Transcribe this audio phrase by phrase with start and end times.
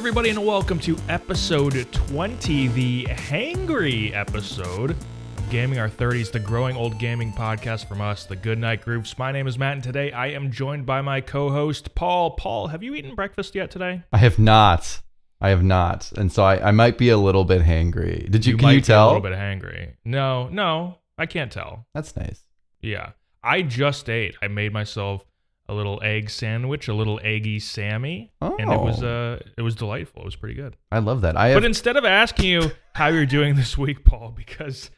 [0.00, 4.96] everybody, and welcome to episode 20, the Hangry episode.
[5.50, 9.18] Gaming Our 30s, the growing old gaming podcast from us, the Goodnight Groofs.
[9.18, 12.30] My name is Matt, and today I am joined by my co host, Paul.
[12.30, 14.02] Paul, have you eaten breakfast yet today?
[14.10, 15.02] I have not.
[15.38, 18.30] I have not, and so I, I might be a little bit hangry.
[18.30, 18.56] Did you?
[18.56, 19.04] can might you tell?
[19.04, 19.96] a little bit hangry.
[20.02, 21.84] No, no, I can't tell.
[21.92, 22.40] That's nice.
[22.80, 23.10] Yeah.
[23.42, 24.36] I just ate.
[24.42, 25.24] I made myself
[25.70, 29.34] a little egg sandwich, a little eggy Sammy, and it was Oh.
[29.34, 30.22] uh it was delightful.
[30.22, 30.76] It was pretty good.
[30.90, 31.36] I love that.
[31.36, 31.56] I have.
[31.56, 34.90] But instead of asking you how you're doing this week, Paul, because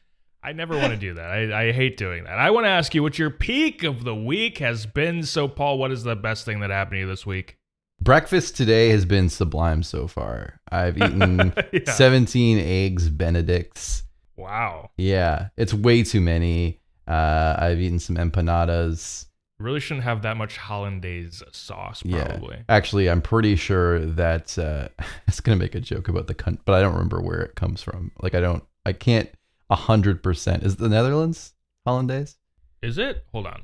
[0.43, 1.31] I never want to do that.
[1.31, 2.39] I, I hate doing that.
[2.39, 5.23] I want to ask you what your peak of the week has been.
[5.23, 7.59] So, Paul, what is the best thing that happened to you this week?
[8.01, 10.59] breakfast today has been sublime so far.
[10.73, 11.89] I've eaten Yeah.
[11.93, 14.03] 17 eggs Benedicts.
[14.37, 14.91] Wow.
[14.97, 16.81] Yeah, it's way too many.
[17.07, 19.27] Uh, I've eaten some empanadas.
[19.63, 22.57] Really shouldn't have that much hollandaise sauce, probably.
[22.57, 24.89] Yeah, actually, I'm pretty sure that uh,
[25.29, 27.83] it's gonna make a joke about the cunt, but I don't remember where it comes
[27.83, 28.11] from.
[28.21, 29.29] Like, I don't, I can't
[29.71, 30.63] a hundred percent.
[30.65, 31.55] Is it the Netherlands
[31.87, 32.37] hollandaise?
[32.83, 33.25] Is it?
[33.33, 33.63] Hold on.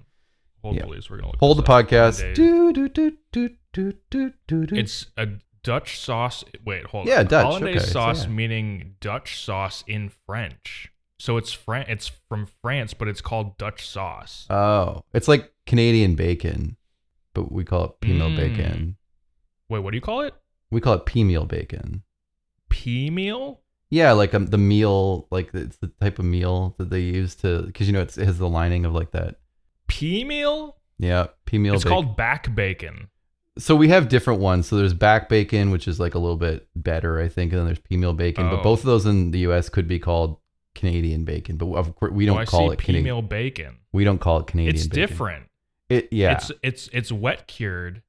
[0.63, 0.85] Hold, Yeah.
[0.85, 1.11] please.
[1.11, 1.87] We're gonna look Hold the up.
[1.89, 2.35] podcast.
[2.35, 4.67] Do, do, do, do, do, do, do.
[4.75, 5.27] It's a
[5.65, 6.45] Dutch sauce.
[6.65, 7.27] Wait, hold Yeah, on.
[7.27, 8.31] Dutch, Hollandaise okay, so sauce yeah.
[8.31, 10.93] meaning Dutch sauce in French.
[11.21, 14.47] So it's Fran- It's from France, but it's called Dutch sauce.
[14.51, 16.77] Oh, it's like Canadian bacon,
[17.35, 18.37] but we call it pea meal Mm.
[18.37, 18.97] bacon.
[19.69, 20.35] Wait, what do you call it?
[20.71, 22.03] We call it pea meal bacon.
[22.71, 23.61] Pea meal?
[23.91, 27.63] Yeah, like um, the meal, like it's the type of meal that they use to,
[27.63, 29.37] because you know it's, it has the lining of like that.
[29.87, 30.77] Pea meal?
[30.99, 31.95] Yeah, pea meal It's bacon.
[32.05, 33.09] called back bacon.
[33.59, 34.67] so we have different ones.
[34.69, 37.67] So there's back bacon, which is like a little bit better, I think, and then
[37.67, 38.47] there's pea meal bacon.
[38.47, 38.57] Oh.
[38.57, 39.69] But both of those in the U.S.
[39.71, 40.39] could be called
[40.75, 43.05] Canadian bacon, but of course we Oh, don't I call see it pea Canadian.
[43.05, 43.77] meal bacon.
[43.93, 44.75] We don't call it Canadian.
[44.75, 44.87] Bacon.
[44.87, 45.09] It's bacon.
[45.09, 45.45] different.
[45.89, 46.33] It yeah.
[46.33, 48.03] It's it's it's wet cured.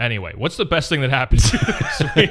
[0.00, 2.30] Anyway, what's the best thing that happened to you this week?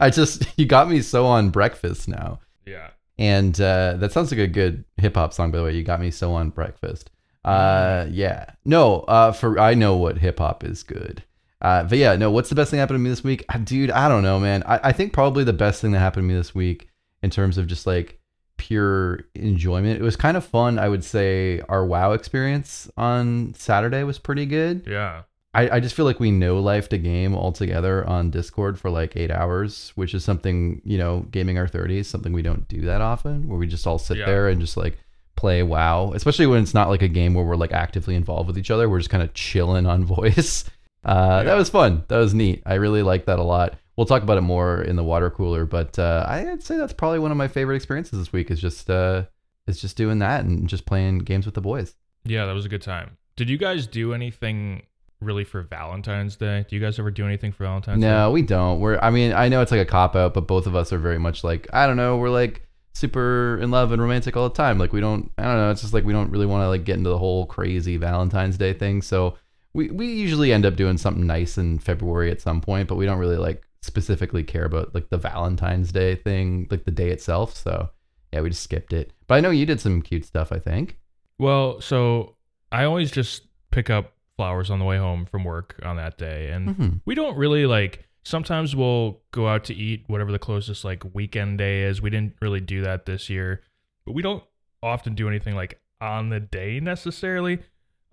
[0.00, 2.40] I just you got me so on breakfast now.
[2.66, 2.90] yeah.
[3.18, 5.72] And uh, that sounds like a good hip hop song, by the way.
[5.74, 7.10] You got me so on breakfast.
[7.44, 8.46] Uh, yeah.
[8.64, 11.22] No, uh, for I know what hip hop is good.
[11.60, 12.30] Uh, but yeah, no.
[12.30, 13.90] What's the best thing that happened to me this week, Uh, dude?
[13.90, 14.62] I don't know, man.
[14.66, 16.88] I, I think probably the best thing that happened to me this week,
[17.22, 18.18] in terms of just like
[18.56, 20.78] pure enjoyment, it was kind of fun.
[20.78, 24.84] I would say our WoW experience on Saturday was pretty good.
[24.86, 25.22] Yeah.
[25.54, 28.88] I, I just feel like we know life to game all together on Discord for
[28.90, 32.80] like eight hours, which is something, you know, gaming our 30s, something we don't do
[32.82, 34.24] that often, where we just all sit Yeah.
[34.26, 34.96] there and just like
[35.36, 38.56] play WoW, especially when it's not like a game where we're like actively involved with
[38.56, 38.88] each other.
[38.88, 40.64] We're just kind of chilling on voice.
[41.04, 41.50] Uh, Yeah.
[41.50, 42.04] That was fun.
[42.08, 42.62] That was neat.
[42.64, 43.74] I really like that a lot.
[43.96, 47.18] We'll talk about it more in the water cooler, but uh, I'd say that's probably
[47.18, 49.24] one of my favorite experiences this week is just uh,
[49.66, 51.94] is just doing that and just playing games with the boys.
[52.24, 53.18] Yeah, that was a good time.
[53.36, 54.82] Did you guys do anything
[55.20, 56.64] really for Valentine's Day?
[56.68, 58.08] Do you guys ever do anything for Valentine's Day?
[58.08, 58.80] No, we don't.
[58.80, 60.98] We're I mean, I know it's like a cop out, but both of us are
[60.98, 64.54] very much like, I don't know, we're like super in love and romantic all the
[64.54, 64.78] time.
[64.78, 66.84] Like we don't I don't know, it's just like we don't really want to like
[66.84, 69.02] get into the whole crazy Valentine's Day thing.
[69.02, 69.36] So
[69.74, 73.06] we we usually end up doing something nice in February at some point, but we
[73.06, 77.56] don't really like specifically care about like the Valentine's Day thing, like the day itself.
[77.56, 77.90] So
[78.32, 79.12] yeah, we just skipped it.
[79.26, 80.98] But I know you did some cute stuff, I think.
[81.38, 82.36] Well, so
[82.70, 86.50] I always just pick up flowers on the way home from work on that day,
[86.50, 87.00] and Mhm.
[87.04, 88.08] we don't really like.
[88.24, 92.00] Sometimes we'll go out to eat, whatever the closest like weekend day is.
[92.00, 93.62] We didn't really do that this year,
[94.06, 94.44] but we don't
[94.82, 97.58] often do anything like on the day necessarily,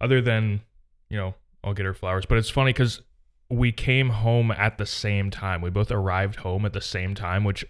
[0.01, 0.61] other than
[1.09, 2.25] you know I'll get her flowers.
[2.25, 3.01] But it's funny because
[3.49, 5.61] we came home at the same time.
[5.61, 7.65] We both arrived home at the same time, which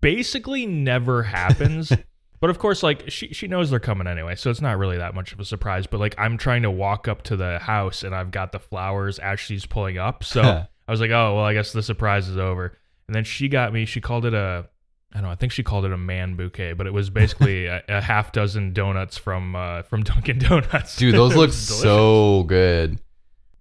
[0.00, 1.92] basically never happens.
[2.40, 5.14] But of course, like she she knows they're coming anyway, so it's not really that
[5.14, 5.86] much of a surprise.
[5.86, 9.18] But like I'm trying to walk up to the house and I've got the flowers
[9.18, 10.42] as she's pulling up, so
[10.88, 12.78] I was like, oh well, I guess the surprise is over.
[13.08, 13.86] And then she got me.
[13.86, 14.68] She called it a,
[15.12, 15.30] I don't know.
[15.30, 18.30] I think she called it a man bouquet, but it was basically a, a half
[18.30, 20.94] dozen donuts from uh, from Dunkin' Donuts.
[20.96, 23.00] Dude, those look so good.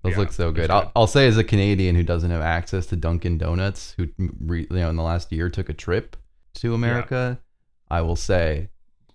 [0.08, 0.72] Those Yeah, look so good.
[0.72, 4.68] I'll, I'll say, as a Canadian who doesn't have access to Dunkin' Donuts, who re,
[4.70, 6.16] you know in the last year took a trip
[6.56, 7.40] to America,
[7.90, 8.70] I will say,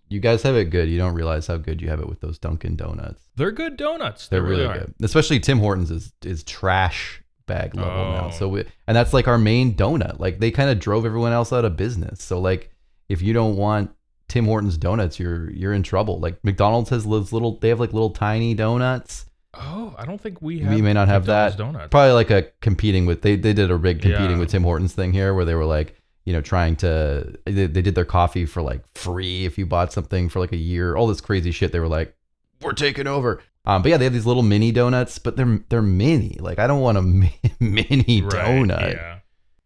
[0.08, 0.88] you guys have it good.
[0.88, 3.22] You don't realize how good you have it with those Dunkin' Donuts.
[3.36, 4.28] They're good donuts.
[4.28, 4.78] They're They really, are.
[4.78, 4.94] good.
[5.02, 8.26] Especially Tim Hortons is is trash bag level now.
[8.28, 8.30] Oh.
[8.30, 10.20] So we, and that's like our main donut.
[10.20, 12.22] Like they kind of drove everyone else out of business.
[12.22, 12.70] So like
[13.08, 13.90] if you don't want
[14.28, 16.20] Tim Hortons donuts, you're you're in trouble.
[16.20, 19.26] Like McDonald's has those little they have like little tiny donuts.
[19.54, 20.72] Oh, I don't think we have.
[20.74, 21.56] We may not have that.
[21.58, 21.88] Donuts.
[21.90, 24.38] Probably like a competing with they they did a big competing Yeah.
[24.38, 25.94] with Tim Hortons thing here where they were like
[26.24, 29.92] you know trying to they, they did their coffee for like free if you bought
[29.92, 32.14] something for like a year all this crazy shit they were like
[32.62, 35.82] we're taking over Um, but yeah, they have these little mini donuts, but they're they're
[35.82, 36.38] mini.
[36.40, 38.92] Like I don't want a mi- mini Right, donut.
[38.94, 39.18] Yeah.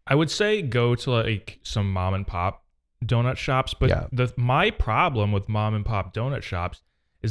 [0.06, 2.64] I would say go to like some mom and pop
[3.04, 4.06] donut shops, but Yeah.
[4.12, 6.80] the my problem with mom and pop donut shops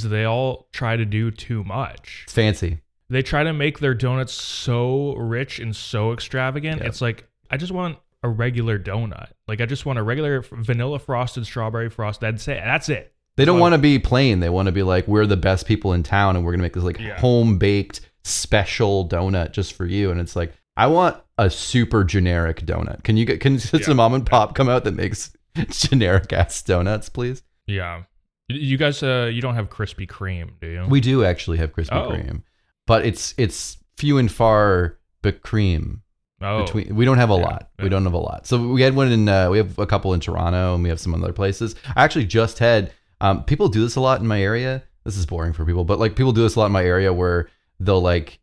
[0.04, 2.22] is they all try to do too much.
[2.26, 2.80] It's fancy.
[3.10, 6.82] They try to make their donuts so rich and so extravagant.
[6.82, 9.30] It's like I just want a regular donut.
[9.48, 12.22] Like I just want a regular vanilla frosted strawberry frost.
[12.22, 12.62] That's it.
[12.64, 13.14] That's it.
[13.38, 14.40] They don't want to be plain.
[14.40, 16.74] They want to be like, we're the best people in town, and we're gonna make
[16.74, 17.20] this like Yeah.
[17.20, 20.10] home baked special donut just for you.
[20.10, 23.04] And it's like, I want a super generic donut.
[23.04, 23.40] Can you get?
[23.42, 23.92] Can just Yeah.
[23.92, 25.32] a mom and pop come out that makes
[25.70, 27.44] generic ass donuts, please?
[27.68, 28.04] Yeah.
[28.48, 30.86] You guys, uh, you don't have Krispy Kreme, do you?
[30.88, 32.10] We do actually have Krispy Oh.
[32.12, 32.44] Kreme,
[32.86, 36.04] but it's it's few and far but cream
[36.42, 36.96] oh, between.
[36.96, 37.70] We don't have a Yeah, lot.
[37.80, 37.84] yeah.
[37.84, 38.46] We don't have a lot.
[38.46, 39.28] So we had one in.
[39.28, 41.76] Uh, we have a couple in Toronto, and we have some other places.
[41.96, 42.94] I actually just had.
[43.22, 44.84] Um, people do this a lot in my area.
[45.06, 47.14] This is boring for people, but like people do this a lot in my area
[47.14, 47.48] where
[47.80, 48.40] they'll like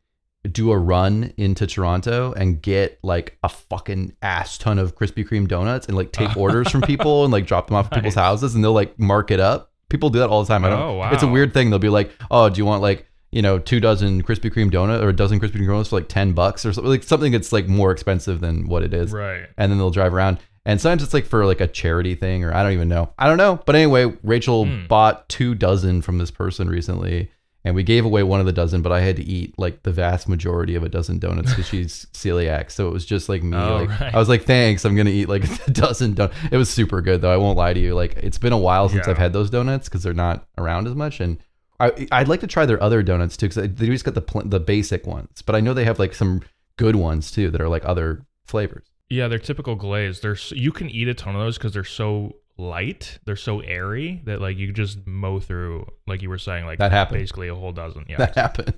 [0.51, 5.47] do a run into Toronto and get like a fucking ass ton of Krispy Kreme
[5.47, 8.55] donuts and like take orders from people and like drop them off at people's houses
[8.57, 9.72] and they'll like mark it up.
[9.93, 10.65] People do that all the time.
[10.65, 10.81] I don't.
[10.81, 11.71] Oh, It's a weird thing.
[11.71, 15.03] They'll be like, "Oh, do you want like you know two dozen Krispy Kreme donut
[15.03, 17.53] or a dozen Krispy Kreme donuts for like ten bucks or something like something that's
[17.53, 19.47] like more expensive than what it is?" right.
[19.59, 20.39] And then they'll drive around.
[20.65, 23.13] And sometimes it's like for like a charity thing or I don't even know.
[23.19, 23.61] I don't know.
[23.67, 24.87] But anyway, Rachel Hmm.
[24.87, 27.31] bought two dozen from this person recently.
[27.65, 29.93] And we gave away one of the dozen, but I had to eat like the
[29.93, 32.73] vast majority of a dozen donuts because she's celiac.
[32.73, 33.57] So it was just like me.
[33.57, 34.15] Oh, like right.
[34.15, 36.37] I was like, thanks, I'm gonna eat like a dozen donuts.
[36.51, 37.33] It was super good though.
[37.33, 37.95] I won't lie to you.
[37.95, 39.13] Like it's been a while since Yeah.
[39.13, 41.21] I've had those donuts because they're not around as much.
[41.21, 41.39] And
[41.79, 44.45] I, I'd like to try their other donuts too because they just got the pl-
[44.45, 46.43] the basic ones, but I know they have like some
[46.77, 48.87] good ones too that are like other flavors.
[49.09, 50.21] Yeah, they're typical glaze.
[50.21, 53.19] They're you can eat a ton of those because they're so light.
[53.25, 56.93] They're so airy that like you just mow through, like you were saying, like That
[56.93, 57.21] happened.
[57.21, 58.07] basically a whole dozen.
[58.09, 58.17] Yeah.
[58.19, 58.75] That happened.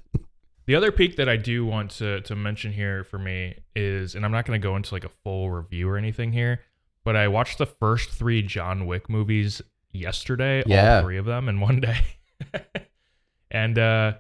[0.66, 4.24] The other peak that I do want to to mention here for me is, and
[4.24, 6.60] I'm not going to go into like a full review or anything here,
[7.04, 9.60] but I watched the first three John Wick movies
[9.92, 10.96] yesterday, Yeah.
[10.96, 11.98] all three of them in one day,
[13.50, 14.14] and uh,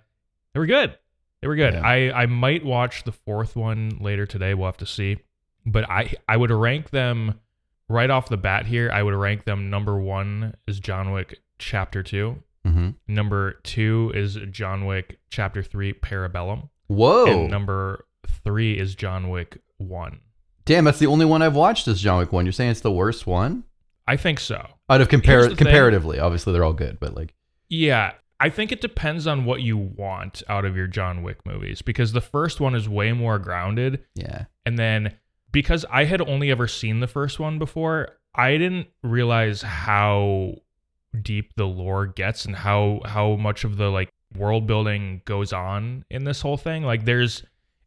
[0.52, 0.96] they were good.
[1.40, 1.74] They were good.
[1.74, 1.80] Yeah.
[1.86, 4.54] I I might watch the fourth one later today.
[4.54, 5.18] We'll have to see,
[5.66, 7.40] but I I would rank them
[7.88, 8.90] right off the bat here.
[8.92, 12.42] I would rank them number one is John Wick Chapter Two.
[12.64, 16.68] hmm Number two is John Wick Chapter Three Parabellum.
[16.88, 17.26] Whoa.
[17.26, 18.06] And number
[18.44, 20.20] three is John Wick One.
[20.66, 22.46] Damn, that's the only one I've watched is John Wick 1.
[22.46, 23.64] You're saying it's the worst one?
[24.06, 24.66] I think so.
[24.88, 25.56] Out of compar- the thing.
[25.56, 27.34] comparatively, obviously they're all good, but like
[27.68, 31.82] Yeah, I think it depends on what you want out of your John Wick movies
[31.82, 34.04] because the first one is way more grounded.
[34.14, 34.44] yeah.
[34.66, 35.14] And then
[35.54, 40.56] because I had only ever seen the first one before, I didn't realize how
[41.22, 46.04] deep the lore gets and how how much of the like world building goes on
[46.10, 46.82] in this whole thing.
[46.82, 47.42] Like there's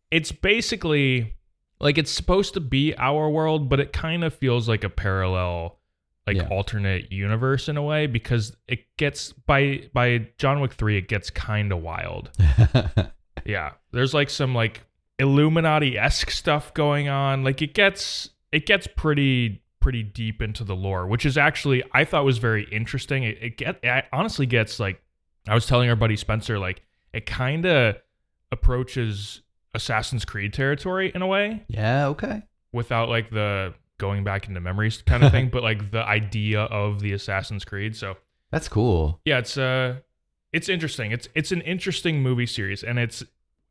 [0.10, 1.36] it's basically
[1.80, 5.78] like it's supposed to be our world, but it kind of feels like a parallel
[6.25, 6.48] like Yeah.
[6.50, 11.30] alternate universe in a way because it gets by by John Wick 3 it gets
[11.30, 12.31] kind of wild.
[13.46, 14.81] Yeah, there's like some like
[15.19, 17.44] Illuminati esque stuff going on.
[17.44, 22.06] Like it gets it gets pretty pretty deep into the lore, which is actually I
[22.06, 23.24] thought was very interesting.
[23.24, 25.02] It, it get it honestly gets like
[25.47, 26.81] I was telling our buddy Spencer like
[27.14, 27.95] it kind of
[28.52, 29.42] approaches
[29.74, 32.44] Assassin's Creed territory in a way yeah, okay.
[32.71, 37.00] without like the going back into memories kind of thing, but like the idea of
[37.00, 37.95] the Assassin's Creed.
[37.95, 38.18] So
[38.52, 39.19] That's cool.
[39.26, 40.00] yeah, it's uh
[40.54, 41.12] it's interesting.
[41.12, 43.24] It's it's an interesting movie series and it's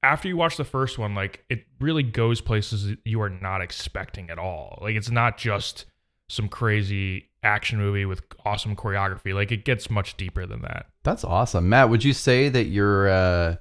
[0.06, 4.30] after you watch the first one, like it really goes places you are not expecting
[4.30, 4.78] at all.
[4.80, 5.86] Like it's not just
[6.28, 9.34] some crazy action movie with awesome choreography.
[9.34, 10.86] Like it gets much deeper than that.
[11.02, 11.68] That's awesome.
[11.68, 13.56] Matt, would you say that you're uh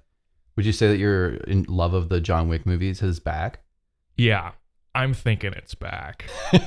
[0.55, 3.61] would you say that your in love of the John Wick movies is back?
[4.15, 4.51] Yeah,
[4.93, 6.25] I'm thinking it's back.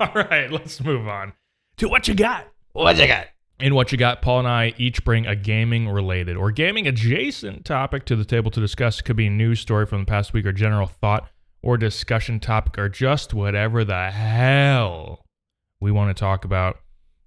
[0.00, 1.32] all right, let's move on
[1.78, 2.46] to what you got.
[2.72, 3.26] what you got?
[3.60, 7.64] In What You Got, Paul and I each bring a gaming related or gaming adjacent
[7.64, 9.00] topic to the table to discuss.
[9.00, 11.28] It could be a news story from the past week or general thought
[11.60, 15.24] or discussion topic or just whatever the hell
[15.80, 16.78] we want to talk about.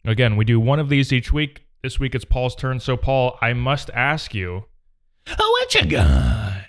[0.06, 1.66] Again, we do one of these each week.
[1.84, 2.80] This week it's Paul's turn.
[2.80, 4.64] So, Paul, I must ask you,
[5.38, 6.62] oh, what you got?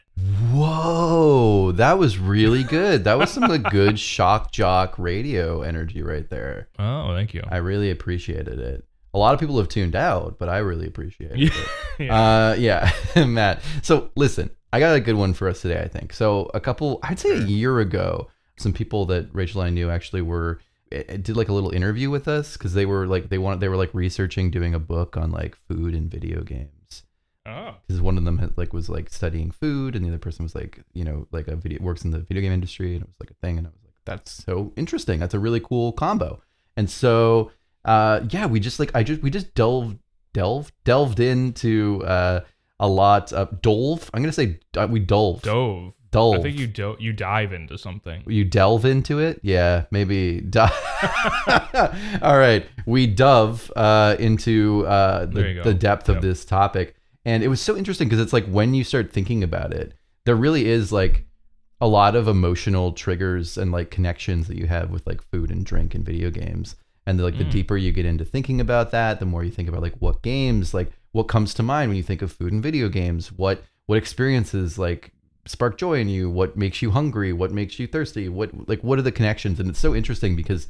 [0.50, 3.04] Whoa, that was really good.
[3.04, 6.68] That was some like, good shock jock radio energy right there.
[6.80, 7.44] Oh, thank you.
[7.48, 8.84] I really appreciated it.
[9.14, 11.52] A lot of people have tuned out, but I really appreciate it.
[11.98, 12.50] Yeah.
[12.50, 12.90] Uh, yeah,
[13.26, 13.60] Matt.
[13.82, 15.78] So listen, I got a good one for us today.
[15.80, 16.50] I think so.
[16.54, 20.22] A couple, I'd say a year ago, some people that Rachel and I knew actually
[20.22, 20.58] were
[20.90, 23.60] eh, eh, did like a little interview with us because they were like they wanted
[23.60, 27.02] they were like researching doing a book on like food and video games.
[27.44, 27.74] Oh.
[27.86, 30.54] because one of them had, like was like studying food and the other person was
[30.54, 33.16] like you know like a video works in the video game industry and it was
[33.18, 36.40] like a thing and I was like that's so interesting that's a really cool combo
[36.76, 37.50] and so
[37.84, 39.98] uh yeah we just like I just we just delved
[40.32, 42.40] delved delved into uh
[42.80, 45.92] a lot of dove I'm gonna say uh, we dove Dove.
[46.10, 48.22] dove I think you do- you dive into something.
[48.26, 49.40] you delve into it?
[49.42, 50.70] Yeah maybe di-
[52.22, 56.22] all right we dove uh, into uh, the, the depth of Yep.
[56.22, 56.96] this topic.
[57.24, 60.34] And it was so interesting because it's like when you start thinking about it there
[60.36, 61.26] really is like
[61.80, 65.64] a lot of emotional triggers and like connections that you have with like food and
[65.66, 67.50] drink and video games and like the Mm.
[67.50, 70.72] deeper you get into thinking about that the more you think about like what games
[70.72, 73.30] like what comes to mind when you think of food and video games?
[73.32, 75.12] What what experiences like
[75.46, 76.30] spark joy in you?
[76.30, 77.32] What makes you hungry?
[77.32, 78.28] What makes you thirsty?
[78.28, 79.60] What like what are the connections?
[79.60, 80.68] And it's so interesting because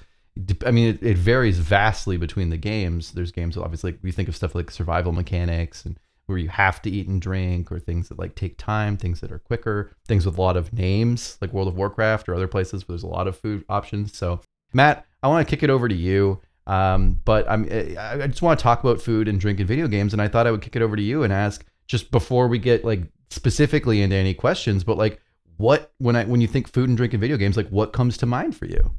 [0.64, 3.12] i mean it, it varies vastly between the games.
[3.12, 6.80] There's games obviously like we think of stuff like survival mechanics and where you have
[6.82, 10.24] to eat and drink or things that like take time things that are quicker things
[10.24, 13.06] with a lot of names like world of warcraft or other places where there's a
[13.06, 14.16] lot of food options.
[14.16, 14.40] So
[14.72, 18.42] matt i want to kick it over to you um, but I'm, I I just
[18.42, 20.62] want to talk about food and drink and video games, and I thought I would
[20.62, 24.34] kick it over to you and ask just before we get like specifically into any
[24.34, 25.20] questions, but like
[25.56, 28.16] what when I when you think food and drink and video games, like what comes
[28.18, 28.92] to mind for you?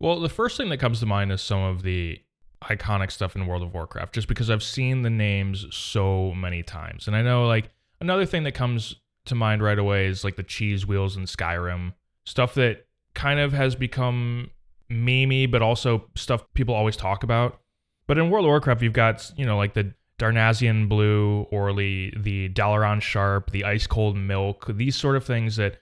[0.00, 2.20] Well, the first thing that comes to mind is some of the
[2.64, 7.06] iconic stuff in World of Warcraft, just because I've seen the names so many times.
[7.06, 10.42] And I know, like, another thing that comes to mind right away is like the
[10.42, 14.50] cheese wheels in Skyrim, stuff that kind of has become
[14.90, 17.60] memey, but also stuff people always talk about.
[18.06, 22.12] But in World of Warcraft, you've got, you know, like the Darnassian Bleu or the,
[22.16, 25.78] the Dalaran Sharp, the Ice Cold Milk, these sort of things that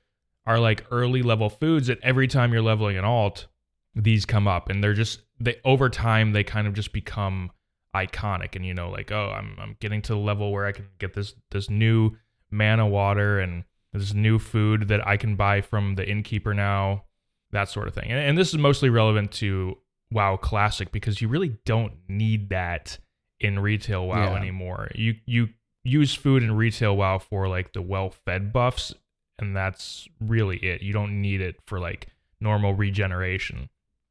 [0.46, 3.46] are like early level foods that every time you're leveling an alt,
[3.94, 7.50] these come up and they're just they over time they kind of just become
[7.94, 10.88] iconic and you know like oh I'm I'm getting to the level where I can
[10.98, 12.12] get this this new
[12.50, 17.04] mana water and this new food that I can buy from the innkeeper now
[17.52, 19.76] that sort of thing and, and this is mostly relevant to
[20.10, 22.98] WoW Classic because you really don't need that
[23.40, 24.36] in retail WoW Yeah.
[24.36, 25.48] anymore you you
[25.84, 28.94] use food in retail WoW for like the well fed buffs
[29.38, 32.08] and that's really it you don't need it for like
[32.40, 33.68] normal regeneration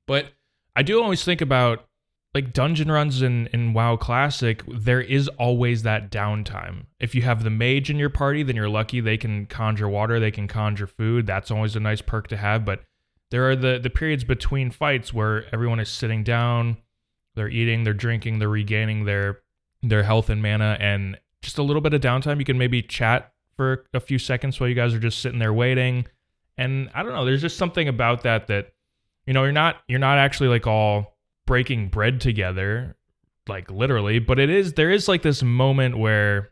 [0.08, 0.28] but
[0.76, 1.86] I do always think about
[2.34, 6.86] like dungeon runs in, in WoW Classic, there is always that downtime.
[6.98, 10.18] If you have the mage in your party, then you're lucky they can conjure water,
[10.18, 11.28] they can conjure food.
[11.28, 12.64] That's always a nice perk to have.
[12.64, 12.84] But
[13.32, 16.78] there are the, the periods between fights where everyone is sitting down,
[17.36, 19.40] they're eating, they're drinking, they're regaining their
[19.82, 22.38] their health and mana, and just a little bit of downtime.
[22.38, 25.54] You can maybe chat for a few seconds while you guys are just sitting there
[25.54, 26.06] waiting.
[26.58, 28.74] And I don't know, there's just something about that that
[29.26, 32.96] you know you're not you're not actually like all breaking bread together
[33.48, 36.51] like literally but it is there is like this moment where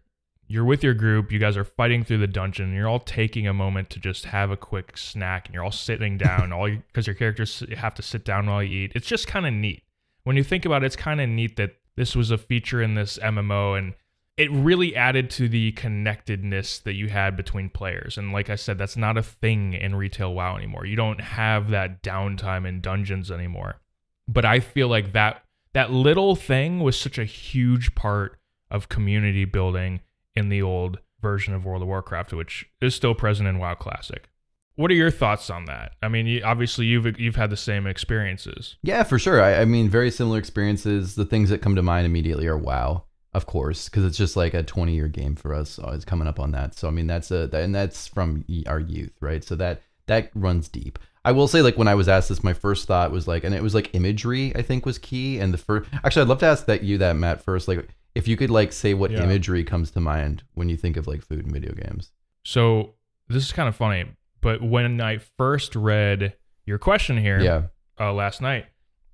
[0.50, 3.48] you're with your group you guys are fighting through the dungeon and you're all taking
[3.48, 7.08] a moment to just have a quick snack and you're all sitting down all because
[7.08, 9.84] your characters have to sit down while you eat it's just kind of neat
[10.24, 12.96] when you think about it it's kind of neat that this was a feature in
[12.96, 13.94] this mmo and
[14.40, 18.18] it really added to the connectedness that you had between players.
[18.18, 20.86] And like I said, that's not a thing in retail WoW anymore.
[20.86, 23.82] You don't have that downtime in dungeons anymore.
[24.30, 28.40] But I feel like that that little thing was such a huge part
[28.72, 30.00] of community building
[30.36, 34.30] in the old version of World of Warcraft, which is still present in WoW Classic.
[34.76, 35.94] What are your thoughts on that?
[36.02, 38.78] I mean, obviously you've you've had the same experiences.
[38.82, 39.42] Yeah, for sure.
[39.42, 41.16] I, I mean, very similar experiences.
[41.16, 44.54] The things that come to mind immediately are WoW, of course, because it's just like
[44.54, 45.78] a 20 year game for us.
[45.78, 46.76] Uh, so it's coming up on that.
[46.76, 49.44] So I mean, that's a and that's from our youth, right?
[49.44, 50.98] So that that runs deep.
[51.26, 53.54] I will say, like when I was asked this, my first thought was like, and
[53.54, 54.56] it was like imagery.
[54.56, 55.40] I think was key.
[55.40, 57.88] And the first, actually, I'd love to ask that you that Matt first, like
[58.20, 59.24] if you could like say what Yeah.
[59.24, 62.12] imagery comes to mind when you think of like food and video games.
[62.46, 62.96] So
[63.28, 64.06] this is kind of funny,
[64.42, 66.36] but when I first read
[66.66, 67.62] your question here, Yeah,
[68.00, 68.66] uh, last night,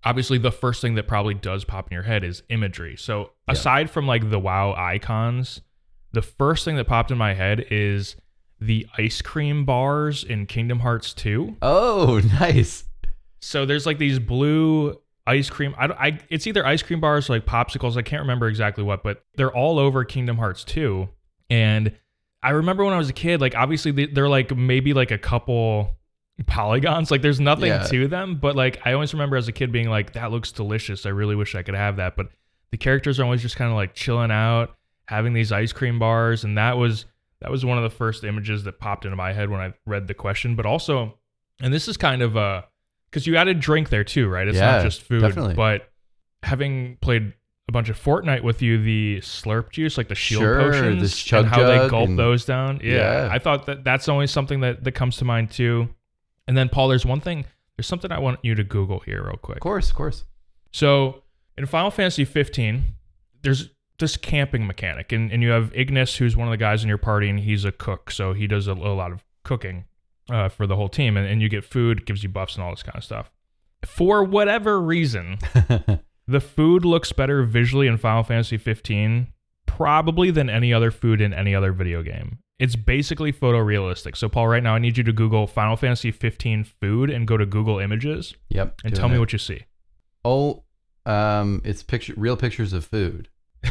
[0.04, 2.96] obviously the first thing that probably does pop in your head is imagery.
[2.98, 3.54] So Yeah.
[3.54, 5.62] aside from like the WoW icons,
[6.12, 8.16] the first thing that popped in my head is
[8.60, 11.58] the ice cream bars in Kingdom Hearts 2.
[11.62, 12.86] Oh, nice.
[13.42, 14.96] So there's like these blue
[15.28, 15.74] ice cream.
[15.78, 17.98] I, don't- I it's either ice cream bars or like popsicles.
[17.98, 21.08] I can't remember exactly what, but they're all over Kingdom Hearts 2.
[21.50, 21.92] And
[22.44, 25.18] I remember when I was a kid, like obviously they- they're like maybe like a
[25.18, 25.96] couple
[26.48, 27.12] polygons.
[27.12, 27.84] Like there's nothing Yeah.
[27.88, 31.06] to them, but like I always remember as a kid being like, that looks delicious.
[31.06, 32.16] I really wish I could have that.
[32.16, 32.28] But
[32.72, 34.76] the characters are always just kind of like chilling out,
[35.08, 37.06] having these ice cream bars, and that was
[37.42, 40.08] that was one of the first images that popped into my head when I read
[40.08, 40.56] the question.
[40.56, 41.18] But also,
[41.62, 42.64] and this is kind of uh
[43.16, 44.46] because you added drink there too, right?
[44.46, 45.54] It's Yeah, not just food, definitely.
[45.54, 45.90] but
[46.44, 47.32] having played
[47.70, 51.46] a bunch of Fortnite with you the slurp juice, like the shield Sure, potions, chug
[51.46, 52.82] and how they gulp and- those down.
[52.84, 53.30] Yeah, Yeah.
[53.32, 55.88] I thought that that's always something that, that comes to mind too.
[56.46, 57.46] And then Paul, there's one thing.
[57.78, 59.58] There's something I want you to Google here real quick.
[59.60, 60.26] Of course, of course.
[60.74, 61.24] So
[61.58, 62.84] in Final Fantasy 15,
[63.44, 66.90] there's this camping mechanic, and, and you have Ignis, who's one of the guys in
[66.90, 69.86] your party, and he's a cook, so he does a, a lot of cooking
[70.30, 72.72] uh, for the whole team, and, and you get food, gives you buffs, and all
[72.72, 73.32] this kind of stuff.
[73.86, 75.38] For whatever reason,
[76.28, 79.28] the food looks better visually in Final Fantasy 15,
[79.66, 82.40] probably than any other food in any other video game.
[82.58, 84.16] It's basically photorealistic.
[84.16, 87.36] So, Paul, right now I need you to Google Final Fantasy 15 food and go
[87.36, 88.80] to Google Images yep.
[88.84, 89.20] and tell me it.
[89.20, 89.64] what you see.
[90.24, 90.64] Oh,
[91.06, 93.30] um, it's picture real pictures of food.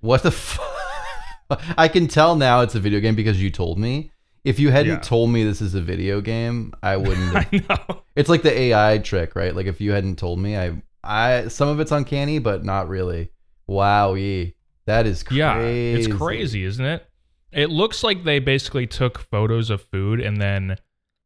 [0.00, 0.68] what the fuck?
[1.76, 4.11] I can tell now it's a video game because you told me.
[4.44, 4.98] If you hadn't Yeah.
[5.00, 7.32] told me this is a video game, I wouldn't.
[7.34, 8.02] Have, I know.
[8.16, 9.54] it's like the AI trick, right?
[9.54, 13.30] Like if you hadn't told me, I, I, some of it's uncanny, but not really.
[13.68, 14.54] Wowie,
[14.86, 15.38] that is crazy.
[15.38, 17.06] Yeah, it's crazy, isn't it?
[17.52, 20.76] It looks like they basically took photos of food and then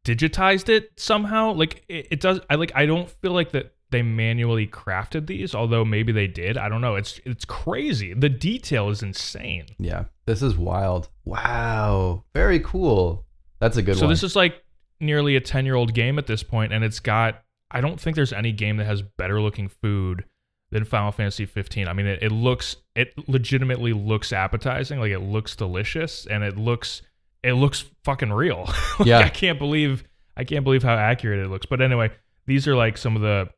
[0.04, 1.52] digitized it somehow.
[1.52, 2.40] Like it, it does.
[2.50, 2.73] I like.
[2.75, 6.57] I don't feel like that they manually crafted these, although maybe they did.
[6.59, 6.97] I don't know.
[6.97, 8.14] It's it's crazy.
[8.14, 9.66] The detail is insane.
[9.78, 11.09] Yeah, this is wild.
[11.25, 13.25] Wow, very cool.
[13.61, 14.11] That's a good so one.
[14.11, 14.62] this is like
[15.00, 17.43] nearly a ten year old game at this point, and it's got.
[17.71, 20.25] I don't think there's any game that has better looking food
[20.71, 21.88] than Final Fantasy 15.
[21.88, 26.57] I mean, it, it looks it legitimately looks appetizing, like it looks delicious, and it
[26.57, 27.02] looks
[27.43, 28.69] it looks fucking real.
[28.99, 29.19] Like, Yeah.
[29.19, 30.05] I can't believe
[30.37, 31.66] I can't believe how accurate it looks.
[31.66, 32.11] But anyway,
[32.47, 33.49] these are like some of the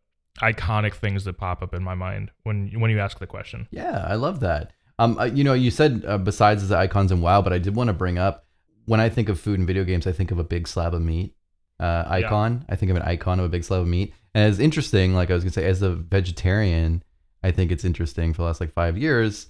[0.40, 3.68] iconic things that pop up in my mind when when you ask the question.
[3.70, 4.72] Yeah, I love that.
[4.98, 7.74] Um, uh, you know, you said uh, besides the icons and WoW, but I did
[7.74, 8.46] want to bring up
[8.86, 11.02] when I think of food and video games, I think of a big slab of
[11.02, 11.34] meat
[11.78, 12.64] uh, icon.
[12.68, 15.14] I think of an icon of a big slab of meat, and it's interesting.
[15.14, 17.02] Like I was gonna say, as a vegetarian,
[17.42, 19.48] I think it's interesting for the last like five years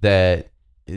[0.00, 0.50] that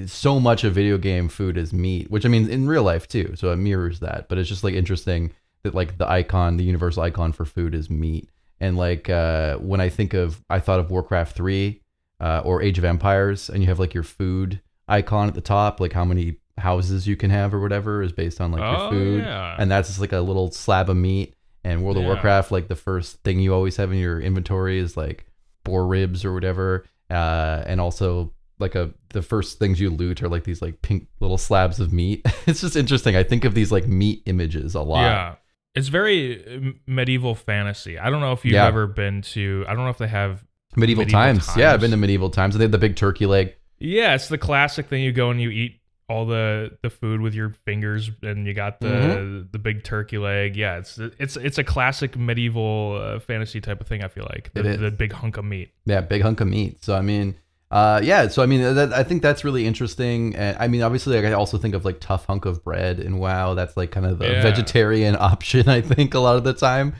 [0.06, 3.34] so much of video game food is meat, which I mean in real life too.
[3.36, 5.32] So it mirrors that, but it's just like interesting
[5.64, 8.30] that like the icon, the universal icon for food is meat.
[8.64, 11.82] And like uh, when I think of, I thought of Warcraft three
[12.22, 15.82] uh, or Age of Empires, and you have like your food icon at the top,
[15.82, 18.90] like how many houses you can have or whatever is based on like oh your
[18.90, 21.36] food, yeah, and that's just like a little slab of meat.
[21.66, 24.96] And World of Warcraft, like the first thing you always have in your inventory is
[24.96, 25.26] like
[25.66, 30.30] boar ribs or whatever, uh, and also like a the first things you loot are
[30.30, 32.26] like these like pink little slabs of meat.
[32.48, 33.18] it's just interesting.
[33.18, 35.02] I think of these like meat images a lot.
[35.02, 35.36] yeah.
[35.76, 37.98] It's very medieval fantasy.
[37.98, 38.68] I don't know if you've Yeah.
[38.68, 39.66] ever been to.
[39.68, 40.44] I don't know if they have
[40.76, 41.50] Medieval, Medieval times.
[41.58, 42.58] Yeah, I've been to medieval times.
[42.58, 43.56] They have the big turkey leg.
[43.80, 45.04] Yeah, it's the classic thing.
[45.04, 48.80] You go and you eat all the the food with your fingers, and you got
[48.80, 49.42] the Mm-hmm.
[49.52, 50.56] the big turkey leg.
[50.56, 54.04] Yeah, it's it's it's a classic medieval uh, fantasy type of thing.
[54.04, 54.80] I feel like the, is.
[54.80, 55.72] the big hunk of meat.
[55.86, 56.84] Yeah, big hunk of meat.
[56.84, 57.36] So I mean,
[57.74, 58.28] uh, yeah.
[58.28, 60.36] So I mean, that, I think that's really interesting.
[60.36, 63.20] And I mean, obviously, like, I also think of like tough hunk of bread and
[63.20, 64.42] wow, that's like kind of the Yeah.
[64.44, 65.68] vegetarian option.
[65.68, 66.94] I think a lot of the time,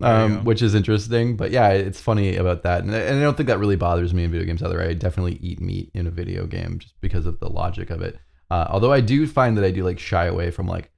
[0.00, 1.36] um, which is interesting.
[1.36, 4.14] But yeah, it's funny about that, and, I- and I don't think that really bothers
[4.14, 4.80] me in video games either.
[4.82, 8.18] I definitely eat meat in a video game just because of the logic of it.
[8.50, 10.90] Uh, although I do find that I do like shy away from like,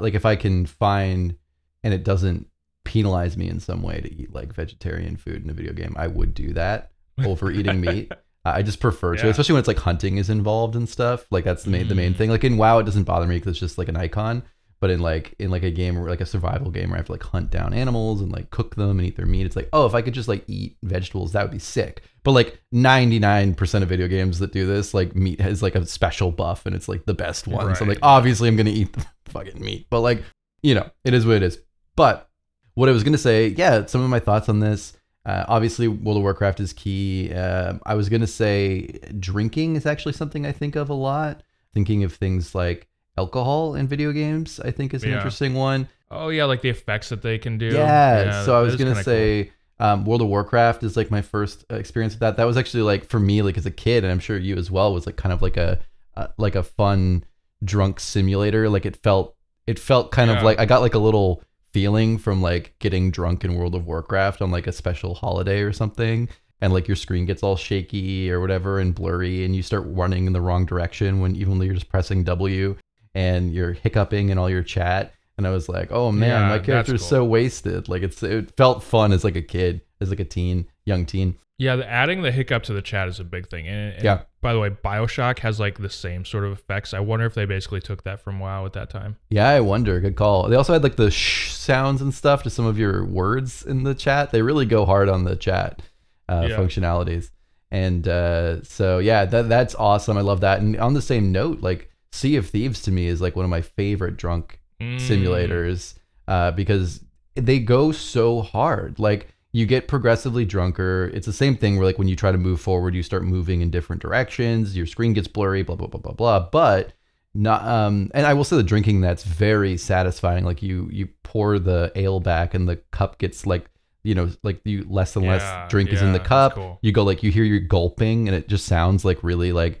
[0.00, 1.34] like if I can find
[1.82, 2.46] and it doesn't
[2.84, 6.06] penalize me in some way to eat like vegetarian food in a video game, I
[6.08, 6.90] would do that
[7.24, 8.12] over eating meat.
[8.44, 11.26] I just prefer to, especially when it's like hunting is involved and stuff.
[11.30, 12.16] Like that's the main the main Mm.
[12.16, 12.30] thing.
[12.30, 14.42] Like in WoW, it doesn't bother me because it's just like an icon.
[14.80, 17.06] But in like in like a game or like a survival game where I have
[17.06, 19.68] to like hunt down animals and like cook them and eat their meat, it's like
[19.74, 22.02] oh if I could just like eat vegetables that would be sick.
[22.22, 25.74] But like ninety nine percent of video games that do this like meat has like
[25.74, 27.74] a special buff and it's like the best one.
[27.76, 29.86] So I'm like obviously I'm gonna eat the fucking meat.
[29.90, 30.22] But like
[30.62, 31.58] you know it is what it is.
[31.94, 32.30] But
[32.72, 34.94] what I was gonna say, yeah, some of my thoughts on this.
[35.30, 37.32] Uh, obviously, World of Warcraft is key.
[37.32, 41.42] Uh, I was gonna say drinking is actually something I think of a lot.
[41.72, 45.16] Thinking of things like alcohol in video games, I think is an Yeah.
[45.16, 45.88] interesting one.
[46.10, 47.66] Oh yeah, like the effects that they can do.
[47.66, 48.44] Yeah.
[48.44, 52.14] so I was gonna kinda say um, World of Warcraft is like my first experience
[52.14, 52.36] with that.
[52.36, 54.68] That was actually like for me, like as a kid, and I'm sure you as
[54.70, 55.78] well, was like kind of like a
[56.16, 57.24] uh, like a fun
[57.62, 58.68] drunk simulator.
[58.68, 59.36] Like it felt
[59.68, 60.38] it felt kind Yeah.
[60.38, 63.86] of like I got like a little feeling from like getting drunk in World of
[63.86, 66.28] Warcraft on like a special holiday or something.
[66.62, 70.26] And like your screen gets all shaky or whatever and blurry, and you start running
[70.26, 72.76] in the wrong direction when even though you're just pressing W
[73.14, 75.14] and you're hiccuping in all your chat.
[75.38, 77.08] And I was like, oh man, Yeah, my character's cool.
[77.08, 77.88] so wasted.
[77.88, 81.36] Like it's it felt fun as like a kid, as like a teen, young teen.
[81.60, 83.68] Yeah, the, adding the hiccup to the chat is a big thing.
[83.68, 84.22] And, and Yeah.
[84.40, 86.94] By the way, Bioshock has like the same sort of effects.
[86.94, 89.16] I wonder if they basically took that from WoW at that time.
[89.28, 90.00] Yeah, I wonder.
[90.00, 90.48] Good call.
[90.48, 93.82] They also had like the shh sounds and stuff to some of your words in
[93.84, 94.30] the chat.
[94.30, 95.82] They really go hard on the chat
[96.30, 96.56] uh, Yeah.
[96.56, 97.30] functionalities.
[97.70, 100.16] And uh, so yeah, that that's awesome.
[100.16, 100.60] I love that.
[100.60, 103.50] And on the same note, like Sea of Thieves to me is like one of
[103.50, 104.96] my favorite drunk Mm.
[104.96, 105.92] simulators
[106.26, 108.98] uh, because they go so hard.
[108.98, 111.10] Like you get progressively drunker.
[111.12, 113.60] It's the same thing where like when you try to move forward, you start moving
[113.60, 114.76] in different directions.
[114.76, 115.62] Your screen gets blurry.
[115.62, 116.48] Blah blah blah blah blah.
[116.50, 116.92] But
[117.34, 120.44] not um and I will say the drinking that's very satisfying.
[120.44, 123.66] Like you you pour the ale back and the cup gets like
[124.02, 126.54] you know like you less and Yeah, less drink is in the cup.
[126.54, 126.78] cool.
[126.82, 129.80] You go like you hear you gulping and it just sounds like really like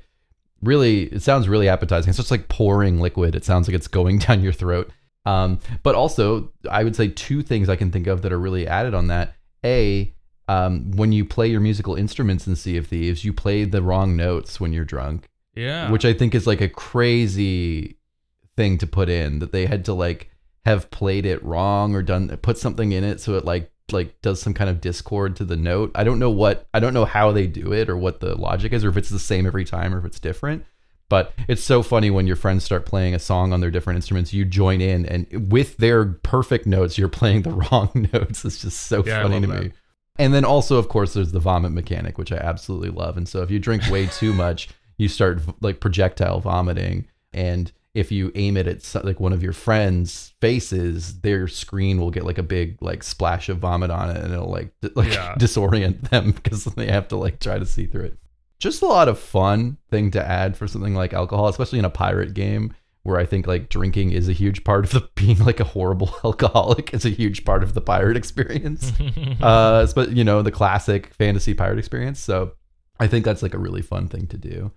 [0.62, 2.10] really it sounds really appetizing.
[2.10, 3.34] It's just like pouring liquid.
[3.34, 4.90] It sounds like it's going down your throat.
[5.26, 8.66] Um, but also, I would say two things I can think of that are really
[8.66, 9.34] added on that.
[9.64, 10.12] A,
[10.48, 14.16] um, when you play your musical instruments in Sea of Thieves, you play the wrong
[14.16, 15.90] notes when you're drunk, Yeah.
[15.90, 17.96] which I think is like a crazy
[18.56, 20.30] thing to put in that they had to like
[20.66, 24.40] have played it wrong or done put something in it so it like like does
[24.40, 25.90] some kind of discord to the note.
[25.94, 28.72] I don't know what I don't know how they do it or what the logic
[28.72, 30.64] is or if it's the same every time or if it's different.
[31.10, 34.32] But it's so funny when your friends start playing a song on their different instruments,
[34.32, 38.44] you join in and with their perfect notes, you're playing the wrong notes.
[38.46, 39.72] It's just so Yeah, funny to love me.
[40.18, 43.16] And then also, of course, there's the vomit mechanic, which I absolutely love.
[43.16, 44.68] And so if you drink way too much,
[44.98, 47.06] you start like projectile vomiting.
[47.32, 52.12] And if you aim it at like one of your friends' faces, their screen will
[52.12, 55.12] get like a big like splash of vomit on it, and it'll like d- like
[55.12, 55.34] Yeah.
[55.40, 58.18] disorient them because they have to like try to see through it.
[58.60, 61.90] Just a lot of fun thing to add for something like alcohol, especially in a
[61.90, 65.58] pirate game where I think like drinking is a huge part of the being like
[65.58, 68.92] a horrible alcoholic is a huge part of the pirate experience.
[69.40, 72.20] Uh but you know the classic fantasy pirate experience.
[72.20, 72.52] So
[72.98, 74.70] i think that's like a really fun thing to do.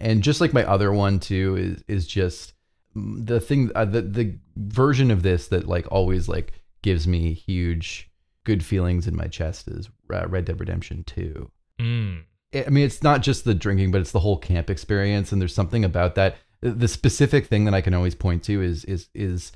[0.00, 2.54] And just like my other one too is is just
[2.96, 7.34] mm, the thing uh, the the version of this that like always like gives me
[7.34, 8.10] huge
[8.44, 12.22] good feelings in my chest is uh, red dead redemption 2 Mm.
[12.64, 15.32] I mean, it's not just the drinking, but it's the whole camp experience.
[15.32, 16.36] And there's something about that.
[16.60, 19.52] The specific thing that I can always point to is is is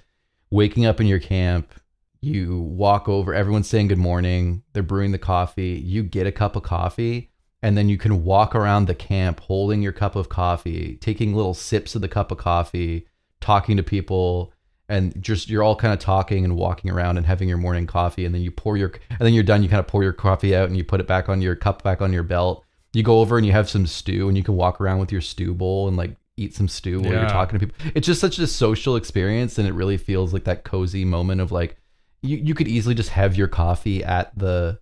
[0.51, 1.73] waking up in your camp.
[2.21, 3.35] You walk over.
[3.35, 4.63] Everyone's saying good morning.
[4.73, 5.83] They're brewing the coffee.
[5.85, 7.31] You get a cup of coffee,
[7.63, 11.55] and then you can walk around the camp holding your cup of coffee, taking little
[11.55, 13.07] sips of the cup of coffee,
[13.41, 14.53] talking to people,
[14.89, 18.27] and just you're all kind of talking and walking around and having your morning coffee.
[18.27, 19.63] And then you pour your and then you're done.
[19.63, 21.83] You kind of pour your coffee out and you put it back on your cup
[21.83, 24.57] back on your belt you go over and you have some stew and you can
[24.57, 27.67] walk around with your stew bowl and like eat some stew while you're talking to
[27.67, 27.93] people.
[27.95, 31.53] It's just such a social experience and it really feels like that cozy moment of
[31.53, 31.77] like
[32.23, 34.79] you, you could easily just have your coffee at the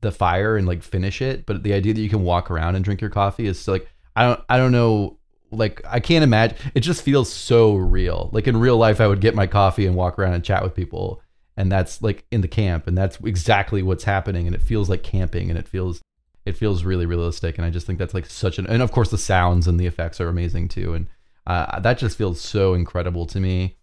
[0.00, 2.84] the fire and like finish it, but the idea that you can walk around and
[2.84, 5.18] drink your coffee is like I don't I don't know
[5.50, 8.30] like I can't imagine it just feels so real.
[8.32, 10.74] Like in real life I would get my coffee and walk around and chat with
[10.74, 11.22] people
[11.56, 15.02] and that's like in the camp and that's exactly what's happening and it feels like
[15.02, 16.00] camping and it feels
[16.46, 19.10] it feels really realistic and i just think that's like such an and of course
[19.10, 21.06] the sounds and the effects are amazing too and
[21.46, 23.76] uh, that just feels so incredible to me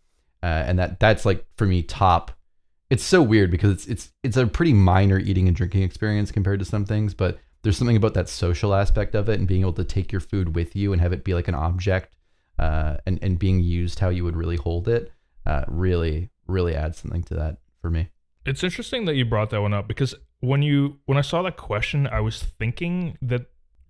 [0.44, 2.32] uh, and that that's like for me top.
[2.90, 6.60] It's so weird because it's it's it's a pretty minor eating and drinking experience compared
[6.60, 9.74] to some things but there's something about that social aspect of it and being able
[9.74, 12.18] to take your food with you and have it be like an object
[12.60, 15.12] uh, and and being used how you would really hold it
[15.46, 18.10] uh, really really adds something to that for me
[18.46, 21.58] It's interesting that you brought that one up because when you when I saw that
[21.58, 23.42] question, I was thinking that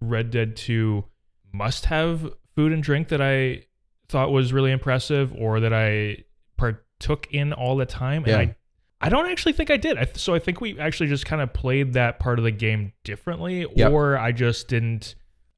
[0.02, 1.06] Red Dead 2
[1.54, 3.64] must have food and drink that I
[4.10, 6.26] thought was really impressive or that I
[6.58, 8.24] partook in all the time.
[8.28, 8.40] Yeah.
[8.40, 8.56] And I
[9.04, 9.98] I don't actually think I did.
[9.98, 12.52] I th- so I think we actually just kind of played that part of the
[12.52, 13.92] game differently, Yep.
[13.92, 15.16] or I just didn't.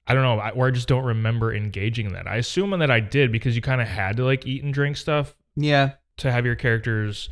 [0.08, 2.28] I don't know, I- or I just don't remember engaging in that.
[2.28, 4.98] I assume that I did because you kind of had to like eat and drink
[4.98, 7.30] stuff yeah to have your character's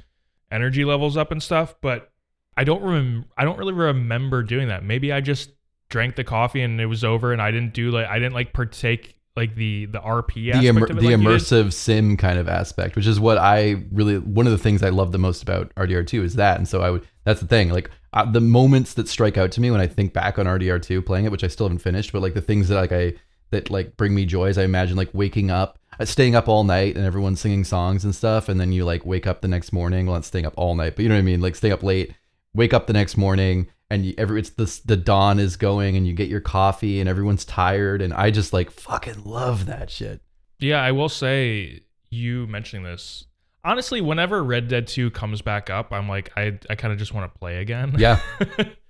[0.51, 2.11] energy levels up and stuff, but
[2.57, 4.83] I don't remember I don't really remember doing that.
[4.83, 5.51] Maybe I just
[5.89, 8.53] drank the coffee and it was over and I didn't do like I didn't like
[8.53, 12.37] partake like the the RP the, aspect immer- of it the like immersive sim kind
[12.37, 15.41] of aspect, which is what I really one of the things I love the most
[15.41, 16.57] about RDR2 is that.
[16.57, 19.61] And so I would that's the thing, like uh, the moments that strike out to
[19.61, 22.21] me when I think back on RDR2 playing it, which I still haven't finished, but
[22.21, 23.13] like the things that like I
[23.51, 26.63] that like bring me joy is I imagine like waking up, Uh, staying up all
[26.63, 29.71] night and everyone's singing songs and stuff, and then you like wake up the next
[29.71, 30.07] morning.
[30.07, 31.83] Well, not staying up all night, but you know what I mean, like staying up
[31.83, 32.15] late,
[32.55, 33.67] wake up the next morning.
[33.91, 37.07] And you, every it's the the dawn is going, and you get your coffee, and
[37.07, 40.21] everyone's tired, and I just like fucking love that shit.
[40.59, 43.27] Yeah, I will say you mentioning this.
[43.63, 47.13] Honestly, whenever Red Dead 2 comes back up, I'm like I I kind of just
[47.13, 47.93] want to play again.
[47.99, 48.19] Yeah,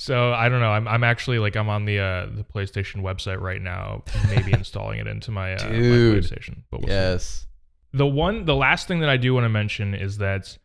[0.00, 0.70] so I don't know.
[0.70, 4.98] I'm I'm actually like I'm on the uh the PlayStation website right now, maybe installing
[4.98, 6.62] it into my uh, my PlayStation.
[6.70, 6.94] But we'll see.
[6.94, 7.46] yes.
[7.92, 10.56] The one, the last thing that I do want to mention is that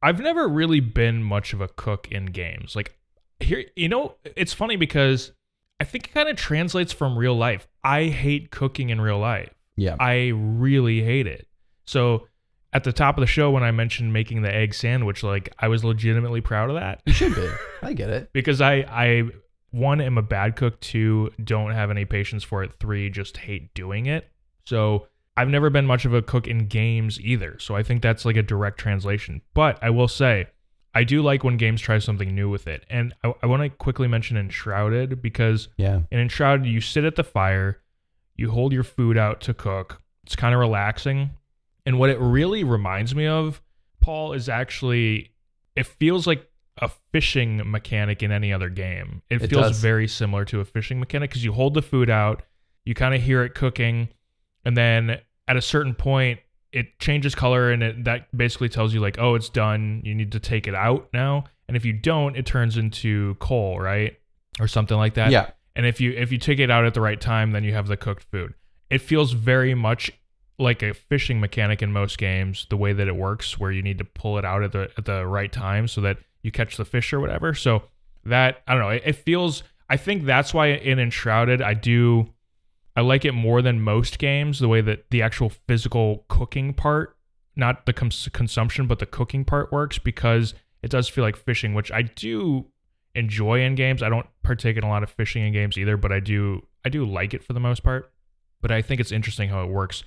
[0.00, 2.76] I've never really been much of a cook in games.
[2.76, 2.96] Like
[3.40, 5.32] here, you know, it's funny because
[5.80, 7.66] I think it kind of translates from real life.
[7.82, 9.52] I hate cooking in real life.
[9.74, 9.96] Yeah.
[9.98, 11.48] I really hate it.
[11.84, 12.28] So
[12.74, 15.68] at the top of the show when I mentioned making the egg sandwich, like I
[15.68, 17.48] was legitimately proud of that You should be.
[17.82, 18.30] I get it.
[18.34, 19.22] because I I
[19.70, 23.72] one am a bad cook, two don't have any patience for it, three just hate
[23.74, 24.28] doing it.
[24.66, 25.06] So
[25.36, 27.58] I've never been much of a cook in games either.
[27.58, 29.40] So I think that's like a direct translation.
[29.52, 30.46] But I will say
[30.94, 32.84] I do like when games try something new with it.
[32.88, 36.02] And I, I want to quickly mention Enshrouded because Yeah.
[36.12, 37.80] in Enshrouded, you sit at the fire,
[38.36, 40.00] you hold your food out to cook.
[40.24, 41.30] It's kind of relaxing.
[41.86, 43.60] And what it really reminds me of,
[44.00, 45.32] Paul, is actually
[45.76, 49.22] it feels like a fishing mechanic in any other game.
[49.30, 49.80] It, It feels does.
[49.80, 52.42] very similar to a fishing mechanic because you hold the food out,
[52.84, 54.08] you kind of hear it cooking,
[54.64, 56.40] and then at a certain point,
[56.72, 60.02] it changes color and it that basically tells you like, oh, it's done.
[60.04, 61.44] You need to take it out now.
[61.68, 64.18] And if you don't, it turns into coal, right?
[64.58, 65.30] Or something like that.
[65.30, 65.50] Yeah.
[65.76, 67.86] And if you if you take it out at the right time, then you have
[67.86, 68.54] the cooked food.
[68.90, 70.10] It feels very much
[70.58, 73.98] like a fishing mechanic in most games, the way that it works, where you need
[73.98, 76.84] to pull it out at the at the right time so that you catch the
[76.84, 77.54] fish or whatever.
[77.54, 77.82] So
[78.24, 79.62] that I don't know, it, it feels.
[79.90, 82.30] I think that's why in Enshrouded, I do.
[82.96, 87.16] I like it more than most games, the way that the actual physical cooking part,
[87.56, 91.74] not the cons- consumption, but the cooking part works because it does feel like fishing,
[91.74, 92.66] which I do
[93.16, 94.02] enjoy in games.
[94.02, 96.88] I don't partake in a lot of fishing in games either, but I do I
[96.88, 98.12] do like it for the most part.
[98.60, 100.04] But I think it's interesting how it works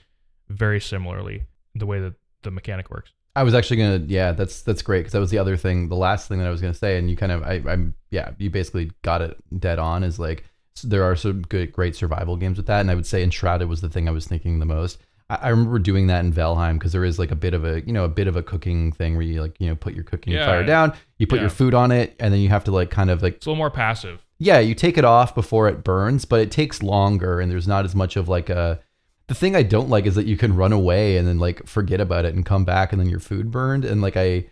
[0.49, 1.43] very similarly
[1.75, 3.11] the way that the mechanic works.
[3.35, 5.95] I was actually gonna, yeah, that's that's great because that was the other thing, the
[5.95, 8.49] last thing that I was gonna say, and you kind of, I, I'm, yeah, you
[8.49, 10.03] basically got it dead on.
[10.03, 10.43] Is like
[10.83, 13.81] there are some good, great survival games with that, and I would say Enshrouded was
[13.81, 14.99] the thing I was thinking the most.
[15.29, 17.81] I, I remember doing that in Valheim because there is like a bit of a,
[17.85, 20.03] you know, a bit of a cooking thing where you like, you know, put your
[20.03, 20.45] cooking Yeah.
[20.45, 21.41] fire down, you put Yeah.
[21.43, 23.49] your food on it, and then you have to like kind of like It's a
[23.49, 24.25] little more passive.
[24.39, 27.85] yeah, you take it off before it burns, but it takes longer and there's not
[27.85, 28.79] as much of like a
[29.27, 31.99] the thing I don't like is that you can run away and then like forget
[31.99, 34.45] about it and come back and then your food burned and like I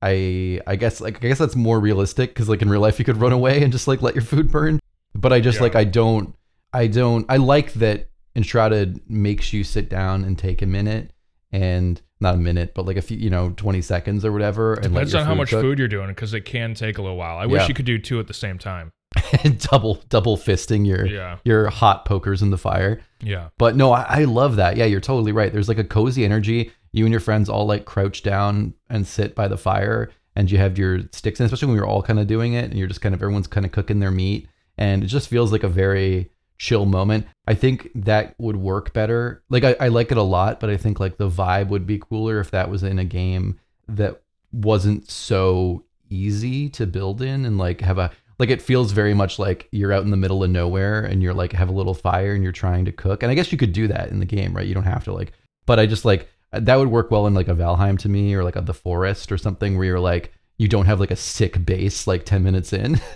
[0.00, 3.04] I I guess like I guess that's more realistic cuz like in real life you
[3.04, 4.80] could run away and just like let your food burn.
[5.14, 5.62] But I just Yeah.
[5.64, 6.34] like I don't
[6.72, 11.12] I don't I like that Enshrouded makes you sit down and take a minute
[11.52, 14.72] and not a minute, but like a few, you know, 20 seconds or whatever.
[14.74, 15.60] And Depends on how much cook.
[15.60, 17.36] food you're doing because it can take a little while.
[17.36, 17.48] I Yeah.
[17.48, 18.90] wish you could do two at the same time.
[19.70, 21.38] double double fisting your Yeah.
[21.44, 23.00] your hot pokers in the fire.
[23.20, 23.48] Yeah.
[23.58, 24.76] But no, I, I love that.
[24.76, 25.52] Yeah, you're totally right.
[25.52, 26.72] There's like a cozy energy.
[26.92, 30.58] You and your friends all like crouch down and sit by the fire, and you
[30.58, 33.00] have your sticks, and especially when you're all kind of doing it, and you're just
[33.00, 36.30] kind of everyone's kind of cooking their meat, and it just feels like a very
[36.58, 37.26] chill moment.
[37.48, 39.42] I think that would work better.
[39.48, 41.98] Like I, I like it a lot, but I think like the vibe would be
[41.98, 44.20] cooler if that was in a game that
[44.52, 48.10] wasn't so easy to build in and like have a
[48.42, 51.32] like it feels very much like you're out in the middle of nowhere and you're
[51.32, 53.22] like have a little fire and you're trying to cook.
[53.22, 54.66] And I guess you could do that in the game, right?
[54.66, 55.32] You don't have to like
[55.64, 58.42] but I just like that would work well in like a Valheim to me or
[58.42, 61.64] like a the forest or something where you're like you don't have like a sick
[61.64, 63.00] base like 10 minutes in.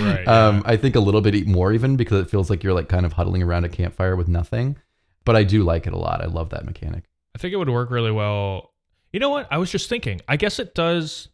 [0.00, 0.62] Right, Um.
[0.64, 3.12] I think a little bit more even because it feels like you're like kind of
[3.14, 4.76] huddling around a campfire with nothing.
[5.24, 6.22] But I do like it a lot.
[6.22, 7.04] I love that mechanic.
[7.34, 8.72] I think it would work really well.
[9.12, 9.48] You know what?
[9.50, 10.20] I was just thinking.
[10.28, 11.28] I guess it does.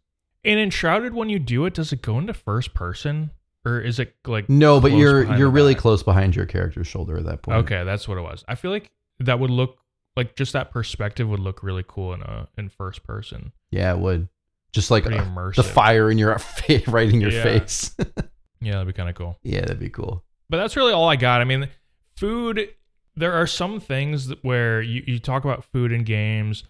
[0.49, 3.31] In Enshrouded, when you do it, does it go into first person,
[3.67, 5.83] or is it like No, but you're you're really back?
[5.83, 7.59] close behind your character's shoulder at that point.
[7.59, 8.45] Okay, that's what it was.
[8.49, 9.77] I feel like that would look
[10.17, 13.53] like just that perspective would look really cool in a in first person.
[13.71, 14.29] Yeah, it would.
[14.73, 17.43] Just like uh, the fire in your face, right in your Yeah.
[17.43, 17.97] face.
[18.61, 19.39] Yeah, that'd be kind of cool.
[19.45, 20.25] yeah, that'd be cool.
[20.51, 21.41] But that's really all I got.
[21.41, 21.69] I mean,
[22.17, 22.69] food.
[23.15, 26.65] There are some things that where you, you talk about food in games,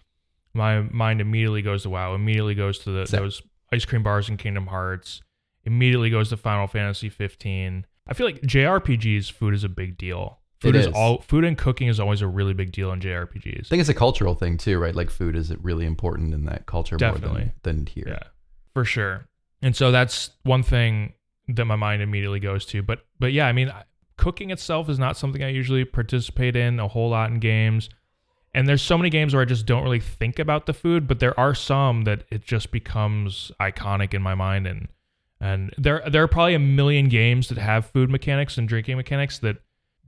[0.53, 2.13] my mind immediately goes to WoW.
[2.13, 3.21] Immediately goes to the, Same.
[3.21, 5.21] those ice cream bars in Kingdom Hearts.
[5.63, 7.85] Immediately goes to Final Fantasy 15.
[8.07, 10.39] I feel like JRPGs food is a big deal.
[10.59, 10.93] Food is is.
[10.93, 13.67] all food and cooking is always a really big deal in JRPGs.
[13.67, 14.93] I think it's a cultural thing too, right?
[14.93, 18.05] Like food is really important in that culture more than, than here.
[18.07, 18.23] Yeah,
[18.73, 19.25] for sure.
[19.61, 21.13] And so that's one thing
[21.47, 22.81] that my mind immediately goes to.
[22.81, 23.71] But but yeah, I mean,
[24.17, 27.89] cooking itself is not something I usually participate in a whole lot in games.
[28.53, 31.19] And there's so many games where I just don't really think about the food, but
[31.19, 34.87] there are some that it just becomes iconic in my mind and
[35.41, 39.39] and there there are probably a million games that have food mechanics and drinking mechanics
[39.39, 39.57] that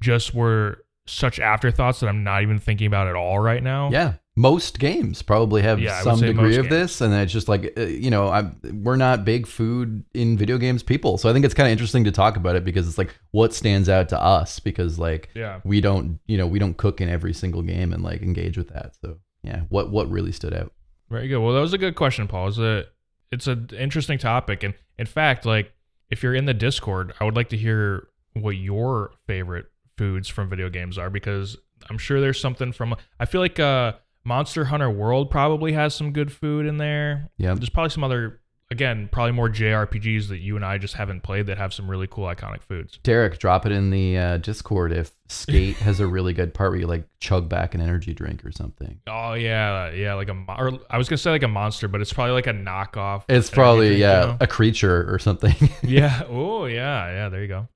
[0.02, 3.90] just were such afterthoughts that I'm not even thinking about at all right now.
[3.92, 7.82] Yeah, most games probably have Yeah, some degree of this, and it's just like uh,
[7.82, 11.54] you know, I'm, we're not big food in video games people, so I think it's
[11.54, 14.60] kind of interesting to talk about it because it's like what stands out to us
[14.60, 15.60] because like Yeah.
[15.66, 18.70] we don't you know we don't cook in every single game and like engage with
[18.70, 18.96] that.
[19.02, 20.72] So yeah, what what really stood out?
[21.10, 21.40] Very good.
[21.40, 22.48] Well, that was a good question, Paul.
[22.48, 22.86] It's a
[23.32, 25.74] it's an interesting topic, and in fact, like
[26.10, 29.66] if you're in the Discord, I would like to hear what your favorite
[29.98, 31.58] foods from video games are because
[31.90, 32.96] I'm sure there's something from.
[33.20, 37.30] I feel like uh, Monster Hunter World probably has some good food in there.
[37.38, 37.54] Yeah.
[37.56, 41.48] There's probably some other, again, probably more JRPGs that you and I just haven't played
[41.48, 43.00] that have some really cool iconic foods.
[43.02, 46.80] Derek, drop it in the uh, Discord if Skate has a really good part where
[46.80, 49.00] you like chug back an energy drink or something.
[49.08, 52.00] Oh yeah, yeah, like a mo- or I was gonna say like a monster, but
[52.02, 53.24] it's probably like a knockoff.
[53.28, 54.38] It's probably drink, you yeah know?
[54.40, 55.56] a creature or something.
[55.84, 56.24] yeah.
[56.30, 57.08] Oh, yeah.
[57.08, 57.30] Yeah.
[57.30, 57.68] There you go.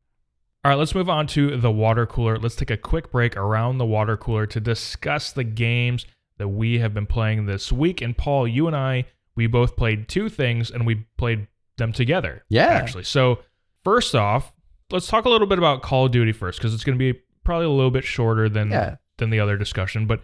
[0.64, 0.76] All right.
[0.76, 2.38] Let's move on to the water cooler.
[2.38, 6.06] Let's take a quick break around the water cooler to discuss the games
[6.38, 8.02] that we have been playing this week.
[8.02, 12.44] And Paul, you and I, we both played two things and we played them together.
[12.50, 12.66] Yeah.
[12.68, 13.04] Actually.
[13.04, 13.40] So,
[13.84, 14.54] first off,
[14.92, 17.20] let's talk a little bit about Call of Duty first because it's going to be
[17.44, 18.96] probably a little bit shorter than Yeah.
[19.18, 20.06] than the other discussion.
[20.08, 20.22] But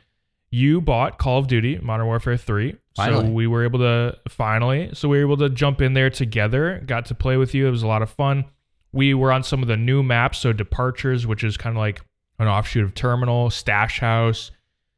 [0.49, 2.75] you bought Call of Duty Modern Warfare 3.
[2.95, 3.25] Finally.
[3.27, 6.83] So we were able to finally, so we were able to jump in there together,
[6.85, 7.67] got to play with you.
[7.67, 8.43] It was a lot of fun.
[8.91, 12.01] We were on some of the new maps, so Departures, which is kind of like
[12.37, 14.51] an offshoot of Terminal, Stash House.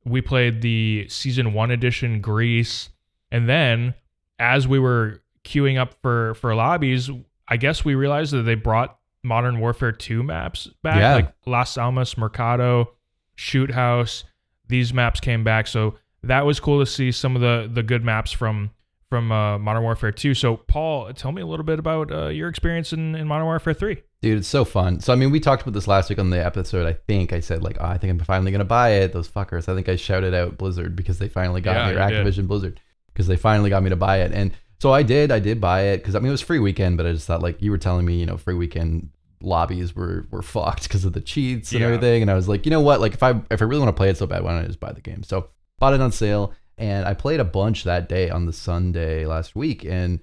[0.05, 2.89] We played the season 1 edition Greece.
[3.31, 3.93] And then
[4.39, 7.09] as we were queuing up for for lobbies,
[7.47, 11.15] I guess we realized that they brought Modern Warfare 2 maps back, Yeah.
[11.15, 12.93] like Las Almas, Mercado,
[13.35, 14.23] Shoot House.
[14.67, 18.03] These maps came back, so that was cool to see some of the the good
[18.03, 18.71] maps from
[19.09, 20.33] from uh, Modern Warfare 2.
[20.33, 23.73] So, Paul, tell me a little bit about uh, your experience in, in Modern Warfare
[23.75, 24.01] 3.
[24.23, 25.01] Dude, it's so fun.
[25.01, 26.87] So I mean, we talked about this last week on the episode.
[26.87, 29.11] I think I said like, oh, I think I'm finally gonna buy it.
[29.11, 29.67] Those fuckers.
[29.67, 32.25] I think I shouted out Blizzard because they finally got Yeah, me, or you did.
[32.25, 32.79] Activision Blizzard
[33.13, 34.31] because they finally got me to buy it.
[34.31, 35.29] And so I did.
[35.29, 37.41] I did buy it because I mean it was free weekend, but I just thought
[37.41, 39.09] like you were telling me, you know, free weekend
[39.41, 41.87] lobbies were were fucked because of the cheats and Yeah.
[41.87, 42.21] everything.
[42.21, 43.01] And I was like, you know what?
[43.01, 44.67] Like if I if I really want to play it so bad, why don't I
[44.67, 45.23] just buy the game?
[45.23, 49.25] So bought it on sale and I played a bunch that day on the Sunday
[49.25, 50.21] last week and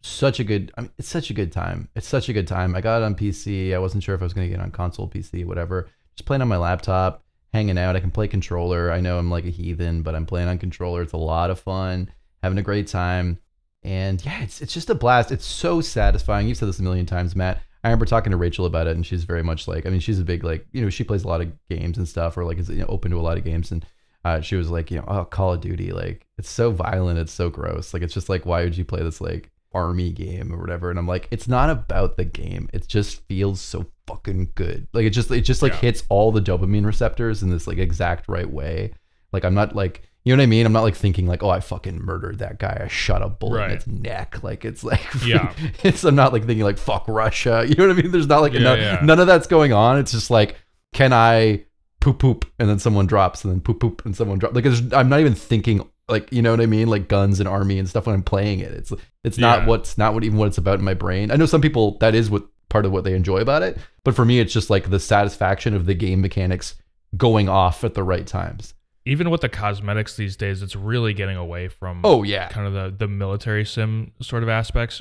[0.00, 1.88] such a good I mean it's such a good time.
[1.94, 2.74] It's such a good time.
[2.74, 3.74] I got it on PC.
[3.74, 5.88] I wasn't sure if I was going to get on console, PC, whatever.
[6.16, 7.96] Just playing on my laptop, hanging out.
[7.96, 8.92] I can play controller.
[8.92, 11.02] I know I'm like a heathen, but I'm playing on controller.
[11.02, 12.10] It's a lot of fun,
[12.42, 13.38] having a great time.
[13.82, 15.32] And yeah, it's it's just a blast.
[15.32, 16.48] It's so satisfying.
[16.48, 17.62] You've said this a million times, Matt.
[17.84, 20.18] I remember talking to Rachel about it, and she's very much like, I mean, she's
[20.18, 22.58] a big like, you know, she plays a lot of games and stuff, or like
[22.58, 23.86] is you know, open to a lot of games, and
[24.24, 27.32] uh, she was like, you know, oh, Call of Duty, like it's so violent, it's
[27.32, 30.58] so gross, like it's just like, why would you play this like army game or
[30.58, 30.90] whatever?
[30.90, 35.04] And I'm like, it's not about the game, it just feels so fucking good, like
[35.06, 35.78] it just it just like Yeah.
[35.80, 38.92] hits all the dopamine receptors in this like exact right way.
[39.32, 40.66] Like I'm not like you know what I mean?
[40.66, 42.82] I'm not like thinking like, oh, I fucking murdered that guy.
[42.84, 43.70] I shot a bullet Right.
[43.70, 44.42] in its neck.
[44.42, 45.54] Like it's like, Yeah.
[45.82, 46.04] it's.
[46.04, 47.64] I'm not like thinking like, fuck Russia.
[47.68, 48.10] You know what I mean?
[48.10, 49.00] There's not like Yeah, none, yeah.
[49.02, 49.98] none of that's going on.
[49.98, 50.56] It's just like,
[50.92, 51.64] can I
[52.00, 54.54] poop poop and then someone drops and then poop poop and someone drops.
[54.54, 56.88] Like I'm not even thinking like you know what I mean?
[56.88, 58.72] Like guns and army and stuff when I'm playing it.
[58.72, 58.92] It's
[59.24, 59.66] it's not Yeah.
[59.66, 61.30] what's not what even what it's about in my brain.
[61.30, 64.14] I know some people that is what part of what they enjoy about it, but
[64.14, 66.74] for me, it's just like the satisfaction of the game mechanics
[67.16, 68.74] going off at the right times.
[69.06, 72.48] Even with the cosmetics these days, it's really getting away from Oh yeah.
[72.48, 75.00] kind of the the military sim sort of aspects.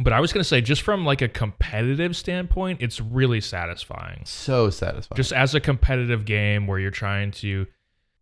[0.00, 4.22] But I was gonna say, just from like a competitive standpoint, it's really satisfying.
[4.24, 5.16] So satisfying.
[5.16, 7.66] Just as a competitive game where you're trying to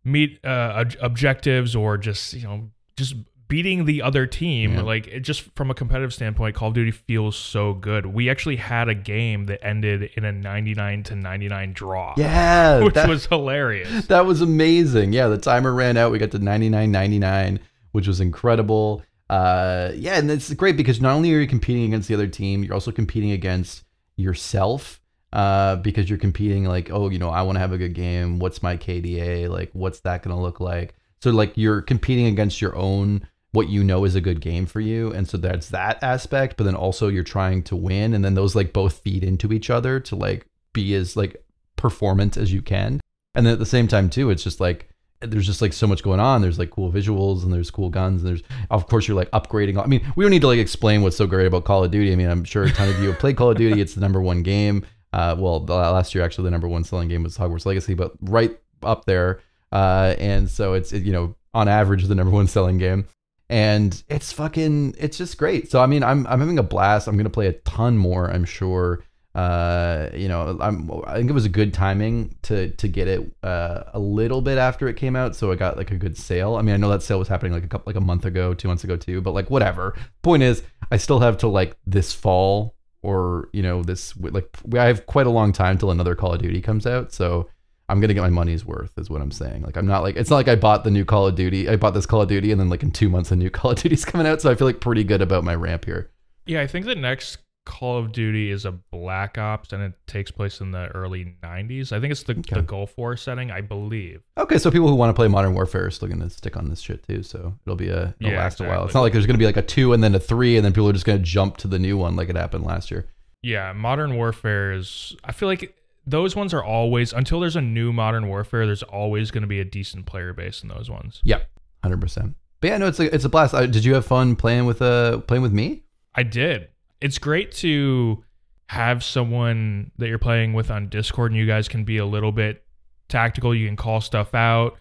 [0.03, 0.47] meet uh,
[0.85, 3.15] ob- objectives or just you know just
[3.47, 4.81] beating the other team, Yeah.
[4.83, 8.05] like it just from a competitive standpoint, Call of Duty feels so good.
[8.05, 12.93] We actually had a game that ended in a 99 to 99 draw, yeah, which
[12.93, 14.07] that, was hilarious.
[14.07, 15.11] that was amazing.
[15.11, 16.13] Yeah, the timer ran out.
[16.13, 17.59] We got to 99.99,
[17.91, 19.03] which was incredible.
[19.29, 22.63] Uh, yeah, and it's great because not only are you competing against the other team,
[22.63, 23.83] you're also competing against
[24.15, 25.00] yourself.
[25.33, 28.39] Uh, because you're competing like, oh, you know, I want to have a good game.
[28.39, 29.49] What's my KDA?
[29.49, 30.93] Like, what's that gonna look like?
[31.21, 34.79] So like you're competing against your own what you know is a good game for
[34.79, 36.57] you, and so that's that aspect.
[36.57, 39.69] But then also you're trying to win, and then those like both feed into each
[39.69, 41.43] other to like be as like
[41.75, 42.99] performant as you can.
[43.35, 44.89] And then at the same time too, it's just like
[45.21, 46.41] there's just like so much going on.
[46.41, 49.81] There's like cool visuals and there's cool guns and there's of course you're like upgrading.
[49.81, 52.11] I mean, we don't need to like explain what's so great about Call of Duty.
[52.11, 53.79] I mean, I'm sure a ton of you have played Call of Duty.
[53.81, 54.85] It's the number one game.
[55.13, 58.13] Uh, well, the last year actually the number one selling game was Hogwarts Legacy, but
[58.21, 59.41] right up there.
[59.71, 63.07] Uh, and so it's it, you know on average the number one selling game.
[63.49, 65.69] And it's fucking it's just great.
[65.69, 67.07] So I mean, I'm I'm having a blast.
[67.07, 68.31] I'm gonna play a ton more.
[68.31, 69.03] I'm sure
[69.33, 73.33] uh you know i'm i think it was a good timing to to get it
[73.43, 76.55] uh a little bit after it came out so i got like a good sale
[76.55, 78.53] i mean i know that sale was happening like a couple like a month ago
[78.53, 82.11] two months ago too but like whatever point is i still have to like this
[82.11, 84.47] fall or you know this like
[84.77, 87.49] i have quite a long time till another call of duty comes out so
[87.89, 89.63] i'm gonna get my money's worth is what i'm saying.
[89.63, 91.75] Like i'm not like it's not like i bought the new call of duty i
[91.75, 93.81] bought this call of duty and then like in two months a new call of
[93.81, 96.11] duty's coming out so i feel like pretty good about my ramp here.
[96.45, 100.31] Yeah, I think the next Call of Duty is a Black Ops and it takes
[100.31, 101.91] place in the early 90s.
[101.91, 102.55] I think it's the, Okay.
[102.55, 104.21] the Gulf War setting, I believe.
[104.37, 106.69] Okay, so people who want to play Modern Warfare are still going to stick on
[106.69, 107.21] this shit too.
[107.23, 108.83] So it'll be a it'll Yeah, last a while.
[108.85, 110.65] It's not like there's going to be like a two and then a three, and
[110.65, 112.89] then people are just going to jump to the new one like it happened last
[112.89, 113.07] year.
[113.43, 115.15] Yeah, Modern Warfare is.
[115.23, 115.75] I feel like
[116.07, 118.65] those ones are always until there's a new Modern Warfare.
[118.65, 121.21] There's always going to be a decent player base in those ones.
[121.23, 121.41] Yeah,
[121.83, 122.35] Hundred percent.
[122.59, 123.53] But yeah, no, it's a it's a blast.
[123.53, 125.83] Uh, did you have fun playing with uh playing with me?
[126.13, 126.67] I did.
[127.01, 128.23] It's great to
[128.67, 132.31] have someone that you're playing with on Discord and you guys can be a little
[132.31, 132.63] bit
[133.09, 133.53] tactical.
[133.53, 134.77] You can call stuff out.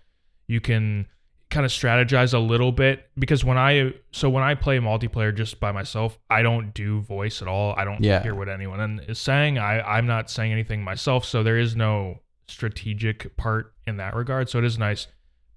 [0.46, 1.06] You can
[1.50, 5.58] kind of strategize a little bit because when I so when I play multiplayer just
[5.58, 7.74] by myself, I don't do voice at all.
[7.76, 8.22] I don't Yeah.
[8.22, 9.58] hear what anyone is saying.
[9.58, 14.48] I I'm not saying anything myself, so there is no strategic part in that regard.
[14.48, 15.08] So it is nice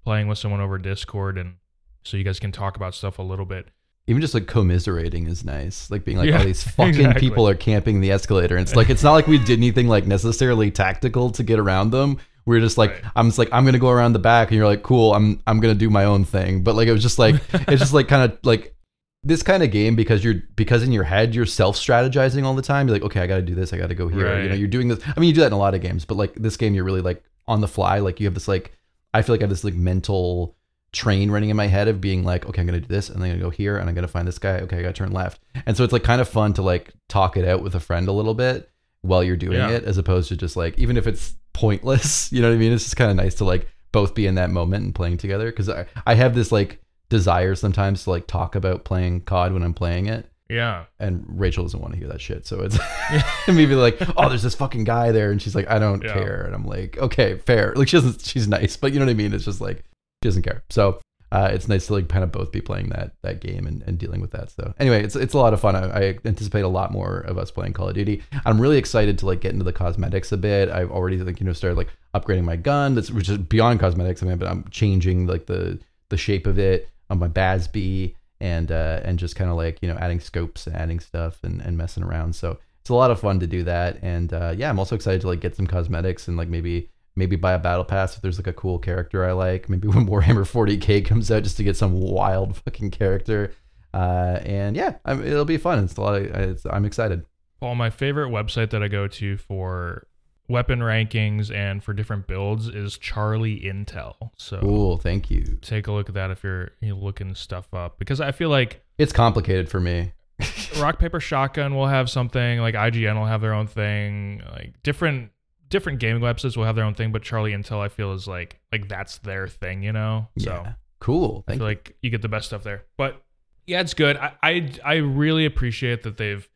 [0.04, 1.56] playing with someone over Discord and
[2.02, 3.68] so you guys can talk about stuff a little bit.
[4.06, 5.90] Even just like commiserating is nice.
[5.90, 7.20] Like being like, Yeah, oh, these fucking exactly.
[7.20, 8.56] people are camping the escalator.
[8.56, 11.90] And it's like it's not like we did anything like necessarily tactical to get around
[11.90, 12.18] them.
[12.44, 13.12] We are just like Right.
[13.16, 15.14] I'm just like I'm gonna go around the back, and you're like, cool.
[15.14, 16.62] I'm I'm gonna do my own thing.
[16.62, 18.74] But like it was just like it's just like kind of like
[19.22, 22.60] this kind of game because you're because in your head you're self strategizing all the
[22.60, 22.86] time.
[22.86, 23.72] You're like, okay, I got to do this.
[23.72, 24.42] I got to go here.
[24.42, 25.00] You know, you're doing this.
[25.16, 26.84] I mean, you do that in a lot of games, but like this game, you're
[26.84, 28.00] really like on the fly.
[28.00, 28.72] Like you have this like
[29.14, 30.56] I feel like I have this like mental
[30.94, 33.30] train running in my head of being like, okay, I'm gonna do this, and then
[33.30, 34.60] I'm gonna go here, and I'm gonna find this guy.
[34.60, 35.40] Okay, I gotta turn left.
[35.66, 38.08] And so it's like kind of fun to like talk it out with a friend
[38.08, 38.70] a little bit
[39.02, 39.68] while you're doing Yeah.
[39.70, 42.72] it, as opposed to just like even if it's pointless, you know what I mean?
[42.72, 45.50] It's just kind of nice to like both be in that moment and playing together
[45.50, 46.80] because I I have this like
[47.10, 50.26] desire sometimes to like talk about playing COD when I'm playing it.
[50.50, 50.84] Yeah.
[50.98, 52.46] And Rachel doesn't want to hear that shit.
[52.46, 52.78] So it's
[53.48, 55.30] maybe like, oh, there's this fucking guy there.
[55.30, 56.12] And she's like, I don't Yeah.
[56.12, 56.42] care.
[56.42, 57.72] And I'm like, okay, fair.
[57.76, 59.32] Like she doesn't, she's nice, but you know what I mean?
[59.32, 59.84] It's just like,
[60.28, 60.64] doesn't care.
[60.70, 61.00] So
[61.32, 63.98] uh, it's nice to like kind of both be playing that that game and, and
[63.98, 64.50] dealing with that.
[64.50, 65.74] So anyway, it's it's a lot of fun.
[65.74, 68.22] I, I anticipate a lot more of us playing Call of Duty.
[68.44, 70.68] I'm really excited to like get into the cosmetics a bit.
[70.68, 72.94] I've already like you know started like upgrading my gun.
[72.94, 74.22] That's which is beyond cosmetics.
[74.22, 78.70] I mean, but I'm changing like the the shape of it on my BAS-B and
[78.70, 81.76] uh, and just kind of like you know adding scopes and adding stuff and, and
[81.76, 82.36] messing around.
[82.36, 83.98] So it's a lot of fun to do that.
[84.02, 87.36] And uh, yeah, I'm also excited to like get some cosmetics and like maybe maybe
[87.36, 89.68] buy a battle pass if there's like a cool character I like.
[89.68, 93.52] Maybe when Warhammer 40k comes out, just to get some wild fucking character.
[93.92, 95.84] Uh, and yeah, I mean, it'll be fun.
[95.84, 96.16] It's a lot.
[96.16, 97.24] Of, it's, I'm excited.
[97.60, 100.06] Well, my favorite website that I go to for
[100.48, 104.32] weapon rankings and for different builds is Charlie Intel.
[104.36, 104.98] So Cool.
[104.98, 105.58] Thank you.
[105.62, 108.82] take a look at that if you're, you're looking stuff up because I feel like
[108.98, 110.12] It's complicated for me.
[110.80, 115.30] Rock Paper Shotgun will have something like IGN will have their own thing, like different
[115.74, 118.60] different gaming websites will have their own thing, but Charlie Intel I feel is like
[118.70, 120.28] like that's their thing, you know.
[120.38, 120.72] So Yeah.
[121.00, 121.42] Cool.
[121.48, 121.64] I feel you.
[121.66, 122.84] like you get the best stuff there.
[122.96, 123.20] But
[123.66, 124.16] yeah, it's good.
[124.16, 126.48] I, I I really appreciate that they've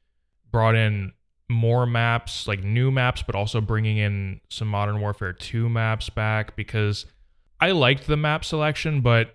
[0.52, 1.12] brought in
[1.50, 6.54] more maps, like new maps, but also bringing in some Modern Warfare 2 maps back
[6.54, 7.06] because
[7.60, 9.34] I liked the map selection, but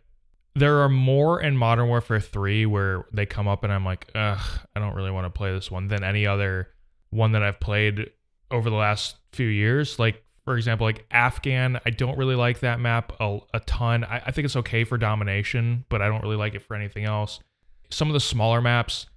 [0.55, 4.59] there are more in Modern Warfare 3 where they come up and I'm like, ugh,
[4.75, 6.69] I don't really want to play this one than any other
[7.09, 8.11] one that I've played
[8.49, 9.99] over the last few years.
[9.99, 14.03] Like, for example, like Afghan, I don't really like that map a, a ton.
[14.03, 17.05] I, I think it's okay for domination, but I don't really like it for anything
[17.05, 17.39] else.
[17.89, 19.07] Some of the smaller maps,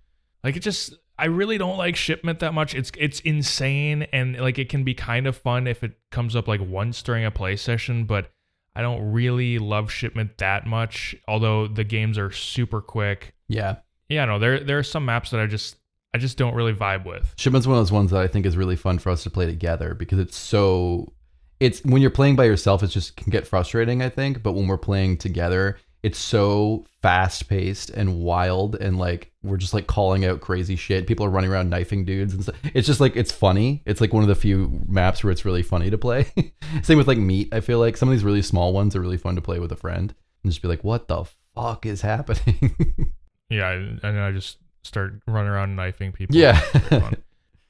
[0.45, 2.75] like it just I really don't like shipment that much.
[2.75, 6.47] It's it's insane and like it can be kind of fun if it comes up
[6.47, 8.31] like once during a play session, but
[8.75, 11.17] I don't really love shipment that much.
[11.27, 13.35] Although the games are super quick.
[13.49, 13.77] Yeah.
[14.09, 15.77] Yeah, no, there there are some maps that I just
[16.17, 17.35] I just don't really vibe with.
[17.37, 19.45] Shipment's one of those ones that I think is really fun for us to play
[19.45, 21.13] together because it's so
[21.61, 24.67] it's when you're playing by yourself it's just can get frustrating I think but when
[24.67, 30.25] we're playing together it's so fast paced and wild and like we're just like calling
[30.25, 31.07] out crazy shit.
[31.07, 32.57] People are running around knifing dudes and stuff.
[32.73, 33.83] It's just like it's funny.
[33.85, 36.33] It's like one of the few maps where it's really funny to play.
[36.83, 37.99] Same with like meat I feel like.
[37.99, 40.51] Some of these really small ones are really fun to play with a friend and
[40.51, 43.13] just be like what the fuck is happening?
[43.49, 46.37] Yeah, and I just start running around knifing people.
[46.37, 46.61] yeah.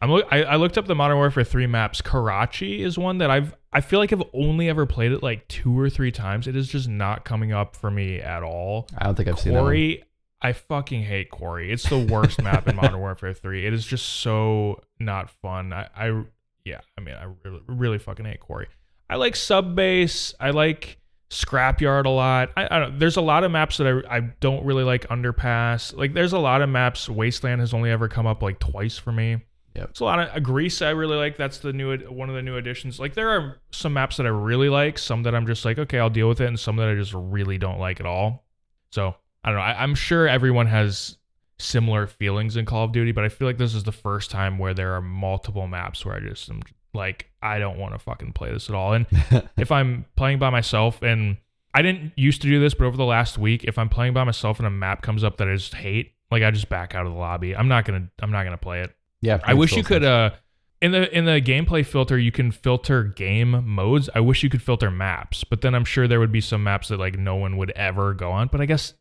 [0.01, 0.27] I'm look.
[0.31, 2.03] I, I looked up the Modern Warfare three maps.
[2.03, 3.55] Karachi is one that I've.
[3.73, 6.47] I feel like I've only ever played it like two or three times.
[6.47, 8.89] It is just not coming up for me at all.
[8.97, 9.61] I don't think I've seen that.
[9.61, 10.05] Quarry.
[10.43, 11.73] I fucking hate Quarry.
[11.73, 13.67] It's the worst map in Modern Warfare three.
[13.67, 15.73] It is just so not fun.
[15.73, 15.89] I.
[15.97, 16.25] I
[16.65, 16.81] yeah.
[16.99, 18.69] I mean, I really, really fucking hate Quarry.
[19.09, 20.35] I like Sub Base.
[20.39, 20.99] I like
[21.31, 22.51] Scrapyard a lot.
[22.57, 22.99] I, I don't.
[22.99, 25.09] There's a lot of maps that I I don't really like.
[25.09, 25.97] Underpass.
[25.97, 27.09] Like there's a lot of maps.
[27.09, 29.39] Wasteland has only ever come up like twice for me.
[29.75, 29.91] Yep.
[29.91, 30.81] It's a lot of uh, Greece.
[30.83, 31.37] I really like.
[31.37, 33.01] That's the new one of the new additions.
[33.01, 34.99] Like there are some maps that I really like.
[34.99, 37.13] Some that I'm just like okay, I'll deal with it, and some that I just
[37.13, 38.47] really don't like at all.
[38.93, 39.15] So
[39.45, 39.65] I don't know.
[39.65, 41.19] I, I'm sure everyone has
[41.59, 44.59] similar feelings in Call of Duty, but I feel like this is the first time
[44.59, 46.63] where there are multiple maps where I just am
[46.97, 48.93] like, I don't want to fucking play this at all.
[48.93, 49.07] And
[49.57, 51.37] if I'm playing by myself and
[51.75, 54.25] I didn't used to do this, but over the last week, if I'm playing by
[54.25, 57.07] myself and a map comes up that I just hate, like I just back out
[57.07, 57.55] of the lobby.
[57.55, 58.95] I'm not gonna I'm not gonna play it.
[59.21, 60.33] Yeah, I wish you could sense.
[60.35, 60.37] uh
[60.83, 64.09] in the in the gameplay filter you can filter game modes.
[64.15, 66.89] I wish you could filter maps, but then I'm sure there would be some maps
[66.89, 68.49] that like no one would ever go on.
[68.49, 68.95] But I guess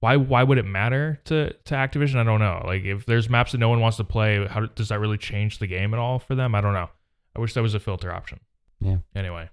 [0.00, 2.16] why why would it matter to to Activision?
[2.16, 2.62] I don't know.
[2.64, 5.58] Like if there's maps that no one wants to play, how does that really change
[5.58, 6.54] the game at all for them?
[6.54, 6.90] I don't know.
[7.36, 8.40] I wish there was a filter option.
[8.80, 8.98] Yeah.
[9.14, 9.48] Anyway,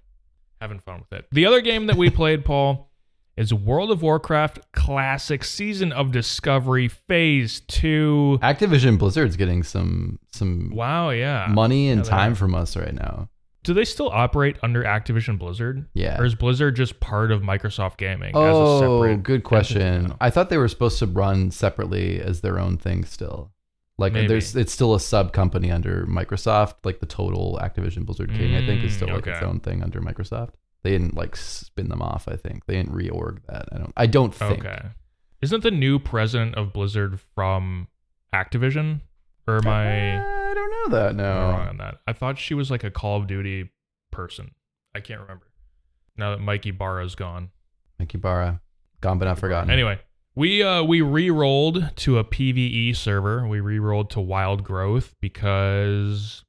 [0.60, 1.26] having fun with it.
[1.32, 2.90] The other game that we played, Paul,
[3.36, 8.40] is World of Warcraft Classic Season of Discovery Phase 2.
[8.42, 11.46] Activision Blizzard's getting some some Wow, yeah.
[11.50, 13.28] money and Yeah, time from us right now.
[13.64, 15.86] Do they still operate under Activision Blizzard?
[15.94, 16.18] Yeah.
[16.20, 18.32] Or is Blizzard just part of Microsoft Gaming?
[18.34, 20.12] Oh, good question.
[20.20, 23.51] I thought they were supposed to run separately as their own thing still.
[24.02, 24.26] Like Maybe.
[24.26, 28.66] there's it's still a sub company under Microsoft, like the total Activision Blizzard King, I
[28.66, 30.50] think is Mm, still like its own thing under Microsoft.
[30.82, 32.66] They didn't like spin them off, I think.
[32.66, 33.68] They didn't reorg that.
[33.72, 34.64] I don't I don't think.
[34.66, 34.82] Okay.
[35.40, 37.88] Isn't the new president of Blizzard from
[38.34, 39.00] Activision?
[39.46, 41.10] Or am I, I don't know that.
[41.12, 41.98] am I wrong on that?
[42.06, 43.70] I thought she was like a Call of Duty
[44.10, 44.52] person.
[44.94, 45.46] I can't remember.
[46.16, 47.50] Now that Mike Ybarra's gone.
[47.98, 48.60] Mike Ybarra.
[49.00, 49.70] Gone but not forgotten.
[49.70, 49.98] Anyway,
[50.34, 53.46] we uh we re-rolled to a PVE server.
[53.46, 56.44] We re-rolled to Wild Growth because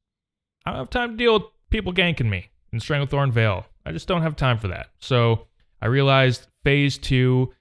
[0.66, 3.66] I don't have time to deal with people ganking me in Stranglethorn Vale.
[3.86, 4.88] I just don't have time for that.
[5.00, 5.48] So
[5.82, 7.52] I realized phase two,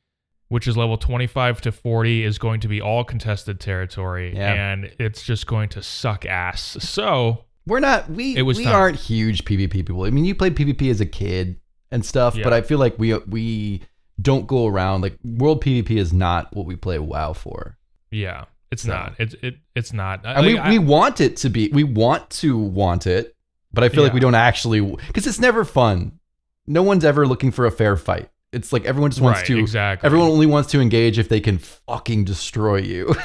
[0.49, 4.53] which is level 25 to 40, is going to be all contested territory, Yeah.
[4.73, 6.77] and it's just going to suck ass.
[6.81, 8.75] So We're not we It was we time.
[8.75, 10.05] aren't huge PvP people.
[10.05, 11.59] I mean, you played PvP as a kid
[11.91, 12.45] and stuff, Yeah.
[12.45, 13.83] but I feel like we we
[14.21, 17.77] don't go around like world PvP is not what we play WoW for.
[18.11, 19.15] yeah, it's So- not.
[19.19, 20.21] It's it it's not.
[20.25, 23.35] And we, Like, I- we want it to be we want to want it,
[23.73, 24.81] but I feel like we don't actually
[25.13, 26.19] cuz it's never fun.
[26.67, 28.29] No one's ever looking for a fair fight.
[28.53, 30.07] It's like everyone just wants right, to exactly.
[30.07, 33.15] everyone only wants to engage if they can fucking destroy you.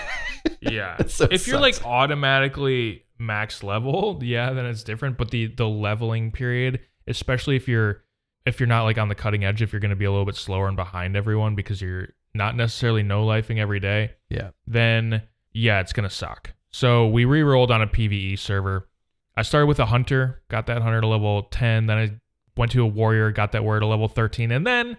[0.61, 1.05] Yeah.
[1.07, 5.17] So if you're like automatically max level, yeah, then it's different.
[5.17, 8.03] But the the leveling period, especially if you're
[8.47, 10.25] if you're not like on the cutting edge, if you're going to be a little
[10.25, 14.51] bit slower and behind everyone because you're not necessarily no lifing every day, yeah.
[14.65, 15.23] then
[15.53, 16.53] yeah, it's gonna suck.
[16.69, 18.87] So we re-rolled on a PVE server.
[19.35, 21.87] I started with a hunter, got that hunter to level 10.
[21.87, 22.11] Then I
[22.55, 24.51] went to a warrior, got that warrior to level 13.
[24.51, 24.97] And then,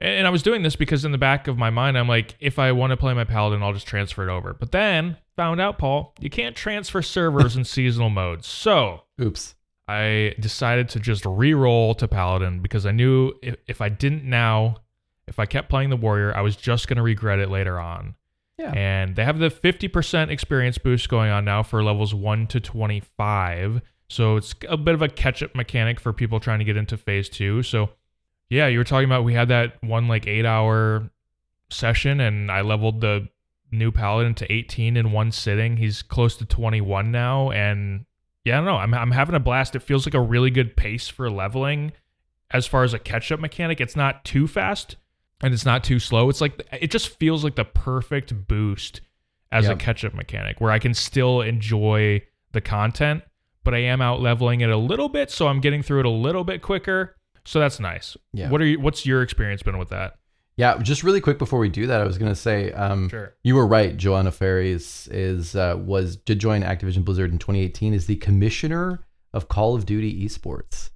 [0.00, 2.58] and I was doing this because in the back of my mind, I'm like, if
[2.58, 4.54] I want to play my paladin, I'll just transfer it over.
[4.54, 8.46] But then found out, Paul, you can't transfer servers in seasonal modes.
[8.46, 9.54] So Oops.
[9.88, 14.76] I decided to just re-roll to Paladin because I knew if, if I didn't now,
[15.26, 18.14] if I kept playing the Warrior, I was just going to regret it later on.
[18.58, 18.72] Yeah.
[18.72, 23.80] And they have the 50% experience boost going on now for levels 1 to 25.
[24.08, 26.98] So it's a bit of a catch up mechanic for people trying to get into
[26.98, 27.62] phase 2.
[27.62, 27.90] So
[28.50, 31.08] yeah, you were talking about we had that one like 8 hour
[31.70, 33.28] session and I leveled the
[33.70, 35.76] new paladin to 18 in one sitting.
[35.76, 38.06] He's close to 21 now and
[38.48, 38.76] yeah, I don't know.
[38.76, 39.76] I'm I'm having a blast.
[39.76, 41.92] It feels like a really good pace for leveling
[42.50, 43.80] as far as a catch up mechanic.
[43.80, 44.96] It's not too fast
[45.42, 46.28] and it's not too slow.
[46.28, 49.00] It's like it just feels like the perfect boost
[49.50, 52.22] as a catch up mechanic where I can still enjoy
[52.52, 53.22] the content,
[53.64, 56.10] but I am out leveling it a little bit, so I'm getting through it a
[56.10, 57.16] little bit quicker.
[57.44, 58.16] So that's nice.
[58.32, 58.50] Yeah.
[58.50, 60.14] What are you what's your experience been with that?
[60.58, 63.32] Yeah, just really quick before we do that, I was gonna say, um, Sure.
[63.44, 63.96] you were right.
[63.96, 68.98] Johanna Faries is uh, was did join Activision Blizzard in 2018 as the commissioner
[69.32, 70.90] of Call of Duty esports.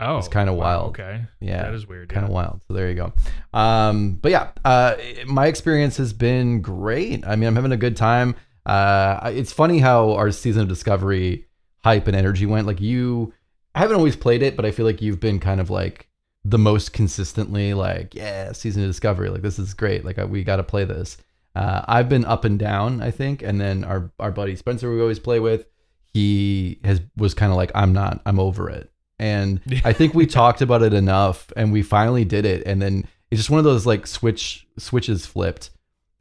[0.00, 0.16] Oh.
[0.18, 0.88] It's kinda wow, wild.
[0.98, 1.26] Okay.
[1.40, 2.08] Yeah, That is weird.
[2.08, 2.34] kind of yeah.
[2.34, 2.62] wild.
[2.66, 3.12] So there you go.
[3.52, 4.96] Um, but yeah, uh,
[5.26, 7.24] my experience has been great.
[7.26, 8.34] I mean, I'm having a good time.
[8.64, 11.46] Uh, it's funny how our season of Discovery
[11.84, 12.66] hype and energy went.
[12.66, 13.32] Like you,
[13.74, 16.08] I haven't always played it, but I feel like you've been kind of like
[16.44, 19.30] the most consistently like, yeah, season of Discovery.
[19.30, 20.04] Like this is great.
[20.04, 21.16] Like uh, we got to play this.
[21.54, 25.00] Uh, I've been up and down, I think, and then our our buddy Spencer, we
[25.00, 25.66] always play with,
[26.12, 28.90] he has was kind of like, I'm not, I'm over it.
[29.18, 32.66] And I think we talked about it enough, and we finally did it.
[32.66, 35.70] And then it's just one of those like switch switches flipped.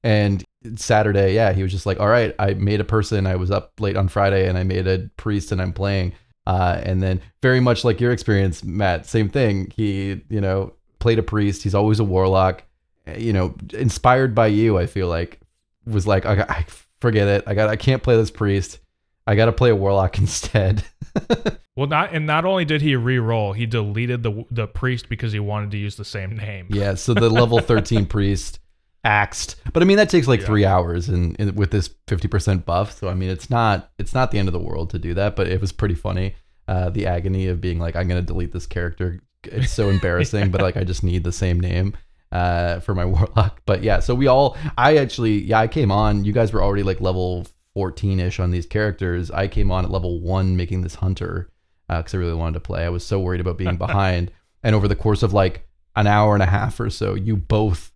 [0.03, 0.43] And
[0.75, 3.27] Saturday, yeah, he was just like, "All right, I made a person.
[3.27, 6.13] I was up late on Friday, and I made a priest, and I'm playing."
[6.47, 9.71] Uh, and then very much like your experience, Matt, same thing.
[9.75, 11.63] He, you know, played a priest.
[11.63, 12.63] He's always a warlock.
[13.07, 15.39] Uh, You know, inspired by you, I feel like
[15.85, 16.65] was like, I, I
[16.99, 17.43] forget it.
[17.47, 18.79] I got, I can't play this priest.
[19.27, 20.83] I got to play a warlock instead.
[21.75, 25.39] Well, not and not only did he re-roll, he deleted the the priest because he
[25.39, 26.67] wanted to use the same name.
[26.69, 28.59] Yeah, so the level 13 priest
[29.03, 29.55] axed.
[29.73, 30.45] But I mean, that takes like Yeah.
[30.45, 34.13] three hours, and, and with this fifty percent buff, so I mean, it's not it's
[34.13, 35.35] not the end of the world to do that.
[35.35, 36.35] But it was pretty funny.
[36.67, 39.19] Uh, the agony of being like, I'm gonna delete this character.
[39.43, 41.97] It's so embarrassing, but like I just need the same name
[42.31, 43.61] uh, for my warlock.
[43.65, 46.23] But yeah, so we all, I actually, yeah, I came on.
[46.23, 49.31] You guys were already like level 14 ish on these characters.
[49.31, 51.49] I came on at level one making this hunter
[51.89, 52.85] because I really wanted to play.
[52.85, 54.31] I was so worried about being behind.
[54.63, 57.90] And over the course of like an hour and a half or so, you both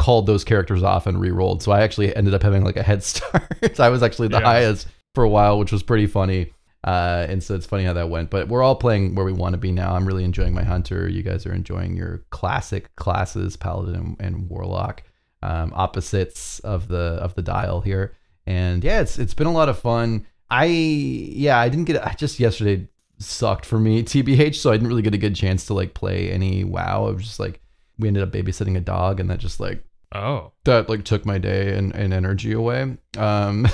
[0.00, 1.62] called those characters off and re-rolled.
[1.62, 3.78] So I actually ended up having like a head start.
[3.78, 4.44] I was actually the Yeah.
[4.46, 6.52] highest for a while, which was pretty funny.
[6.82, 8.30] Uh, and so it's funny how that went.
[8.30, 9.94] But we're all playing where we want to be now.
[9.94, 11.06] I'm really enjoying my hunter.
[11.08, 15.02] You guys are enjoying your classic classes, paladin and, and warlock,
[15.42, 18.16] um, opposites of the of the dial here.
[18.46, 20.26] And yeah, it's it's been a lot of fun.
[20.50, 22.88] I yeah, I didn't get I just yesterday
[23.18, 26.30] sucked for me tbh, so I didn't really get a good chance to like play
[26.30, 27.06] any WoW.
[27.06, 27.60] I was just like
[27.98, 31.38] we ended up babysitting a dog, and that just like Oh, that like took my
[31.38, 32.96] day and, and energy away.
[33.16, 33.62] Um,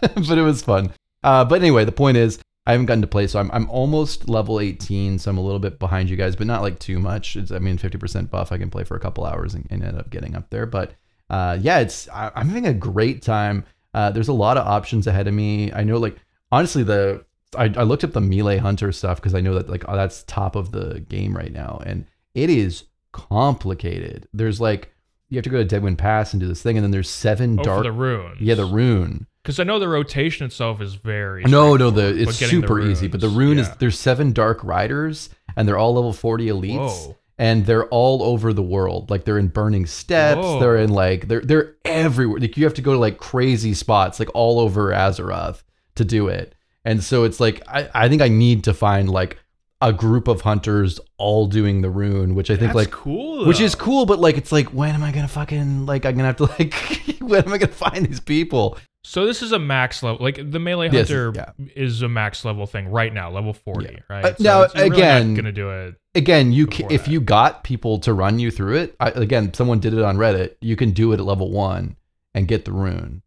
[0.00, 0.92] but it was fun.
[1.22, 4.28] Uh, but anyway, the point is I haven't gotten to play, so I'm I'm almost
[4.28, 7.36] level 18, so I'm a little bit behind you guys, but not like too much.
[7.36, 8.52] It's, I mean, 50% buff.
[8.52, 10.66] I can play for a couple hours and, and end up getting up there.
[10.66, 10.92] But
[11.30, 13.64] uh, yeah, it's I, I'm having a great time.
[13.94, 15.72] Uh, there's a lot of options ahead of me.
[15.72, 16.16] I know, like
[16.50, 17.24] honestly, the
[17.56, 20.22] I, I looked up the melee hunter stuff because I know that like oh, that's
[20.24, 24.28] top of the game right now, and it is complicated.
[24.32, 24.91] There's like
[25.32, 27.58] you have to go to Deadwind Pass and do this thing, and then there's seven
[27.58, 27.84] oh dark.
[27.84, 28.38] the runes.
[28.38, 29.26] yeah, the rune.
[29.42, 31.44] Because I know the rotation itself is very.
[31.44, 33.08] No, no, the it's getting the super easy.
[33.08, 37.06] But the rune is there's seven dark riders, and they're all level 40 elites.
[37.06, 37.16] Whoa.
[37.38, 39.08] And they're all over the world.
[39.08, 40.42] Like they're in Burning Steppes.
[40.42, 40.60] Whoa.
[40.60, 42.38] They're in like they're they're everywhere.
[42.38, 45.62] Like you have to go to like crazy spots, like all over Azeroth
[45.94, 46.54] to do it.
[46.84, 49.38] And so it's like I, I think I need to find like
[49.82, 53.44] a group of hunters all doing the rune, which I think That's like cool.
[53.46, 56.28] which is cool, but like it's like when am I gonna fucking like I'm gonna
[56.28, 56.72] have to like
[57.20, 58.78] when am I gonna find these people?
[59.04, 60.22] So this is a max level.
[60.24, 61.50] Like the melee hunter yeah.
[61.74, 63.98] is a max level thing right now, level forty, Yeah.
[64.08, 64.24] right?
[64.24, 65.96] Uh, now, it's- you're really again- not gonna do it.
[66.14, 67.10] Again, you Before if that.
[67.10, 68.94] you got people to run you through it.
[69.00, 70.56] I, again, someone did it on Reddit.
[70.60, 71.96] You can do it at level one
[72.34, 73.22] and get the rune.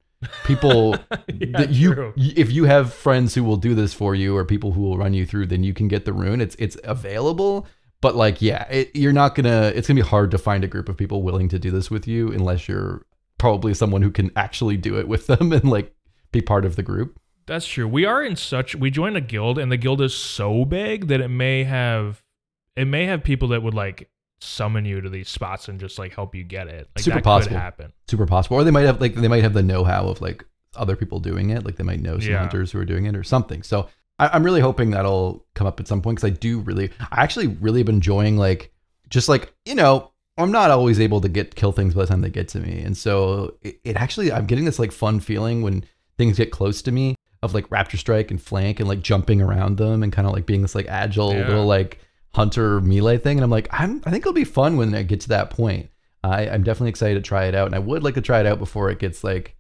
[0.46, 0.92] People
[1.28, 2.14] yeah, that you true.
[2.16, 5.14] if you have friends who will do this for you or people who will run
[5.14, 6.42] you through, then you can get the rune.
[6.42, 7.68] It's it's available.
[8.02, 9.72] But like, yeah, it, you're not gonna.
[9.76, 12.08] It's gonna be hard to find a group of people willing to do this with
[12.08, 13.06] you unless you're
[13.38, 15.96] probably someone who can actually do it with them and like
[16.32, 17.20] be part of the group.
[17.48, 17.88] That's true.
[17.88, 18.76] We are in such.
[18.76, 22.24] We joined a guild, and the guild is so big that it may have,
[22.76, 24.10] it may have people that would like
[24.42, 26.90] summon you to these spots and just like help you get it.
[26.96, 27.56] Like Super that possible.
[27.56, 27.94] could happen.
[28.08, 28.58] super possible.
[28.58, 30.44] Or they might have like they might have the know-how of like
[30.76, 31.66] other people doing it.
[31.66, 32.40] Like they might know some Yeah.
[32.40, 33.64] hunters who are doing it or something.
[33.64, 33.88] So
[34.20, 37.24] I, I'm really hoping that'll come up at some point because I do really, I
[37.24, 38.72] actually really been enjoying like
[39.10, 42.22] just like you know I'm not always able to get kill things by the time
[42.22, 45.62] they get to me, and so it, it actually I'm getting this like fun feeling
[45.62, 45.86] when
[46.18, 49.78] things get close to me of like raptor strike and flank and like jumping around
[49.78, 51.48] them and kind of like being this like agile Yeah.
[51.48, 52.00] little like
[52.36, 55.22] hunter melee thing, and I'm like I'm I think it'll be fun when I get
[55.22, 55.90] to that point.
[56.24, 58.46] I, I'm definitely excited to try it out, and I would like to try it
[58.46, 59.56] out before it gets like,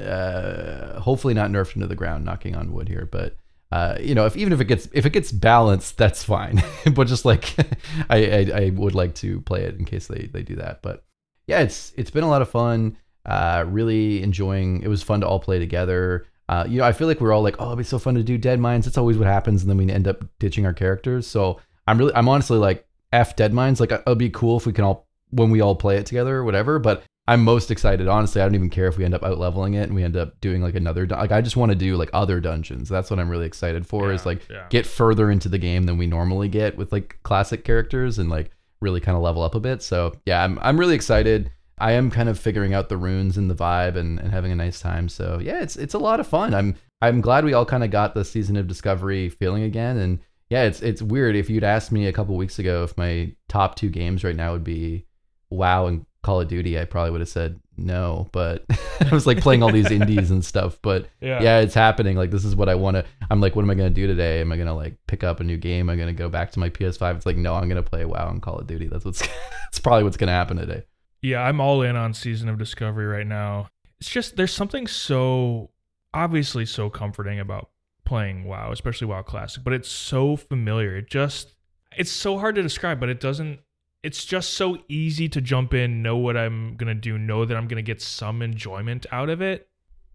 [0.00, 2.24] uh, hopefully not nerfed into the ground.
[2.24, 3.36] Knocking on wood here, but
[3.72, 6.62] uh, you know, if even if it gets if it gets balanced, that's fine.
[6.94, 7.54] but just like,
[8.10, 10.82] I, I I would like to play it in case they they do that.
[10.82, 11.04] But
[11.46, 12.98] yeah, it's it's been a lot of fun.
[13.24, 14.82] Uh, really enjoying.
[14.82, 16.26] It was fun to all play together.
[16.48, 18.22] Uh, you know, I feel like we're all like, oh, it'd be so fun to
[18.22, 18.86] do Dead Mines.
[18.86, 21.26] That's always what happens, and then we end up ditching our characters.
[21.26, 23.80] So I'm really, I'm honestly like, f Dead Mines.
[23.80, 26.44] Like, it'd be cool if we can all when we all play it together or
[26.44, 26.78] whatever.
[26.78, 28.08] But I'm most excited.
[28.08, 30.16] Honestly, I don't even care if we end up out leveling it and we end
[30.16, 31.04] up doing like another.
[31.06, 32.88] dun- Like, I just want to do like other dungeons.
[32.88, 34.12] That's what I'm really excited for.
[34.12, 34.66] is like yeah.
[34.70, 38.50] get further into the game than we normally get with like classic characters and like
[38.80, 39.82] really kind of level up a bit.
[39.82, 41.50] So yeah, I'm I'm really excited.
[41.78, 44.56] I am kind of figuring out the runes and the vibe and, and having a
[44.56, 45.08] nice time.
[45.08, 46.54] So yeah, it's it's a lot of fun.
[46.54, 49.96] I'm I'm glad we all kind of got the season of discovery feeling again.
[49.98, 50.18] And
[50.50, 51.36] yeah, it's it's weird.
[51.36, 54.52] If you'd asked me a couple weeks ago if my top two games right now
[54.52, 55.06] would be
[55.50, 58.28] WoW and Call of Duty, I probably would have said no.
[58.32, 58.64] But
[59.00, 60.78] I was like playing all these indies and stuff.
[60.82, 61.42] But Yeah.
[61.42, 62.16] yeah, it's happening.
[62.16, 63.04] Like this is what I want to.
[63.30, 64.40] I'm like, what am I gonna do today?
[64.40, 65.88] Am I gonna like pick up a new game?
[65.88, 67.16] Am I gonna go back to my PS5?
[67.16, 68.88] It's like, no, I'm gonna play WoW and Call of Duty.
[68.88, 69.22] That's what's.
[69.68, 70.84] It's probably what's gonna happen today.
[71.20, 73.68] Yeah, I'm all in on Season of Discovery right now.
[74.00, 75.68] It's just there's something so
[76.14, 77.68] obviously so comforting about
[78.08, 80.96] playing WoW, especially WoW Classic, but it's so familiar.
[80.96, 81.54] It just
[81.96, 83.60] it's so hard to describe, but it doesn't
[84.02, 87.56] it's just so easy to jump in, know what I'm going to do, know that
[87.56, 89.68] I'm going to get some enjoyment out of it.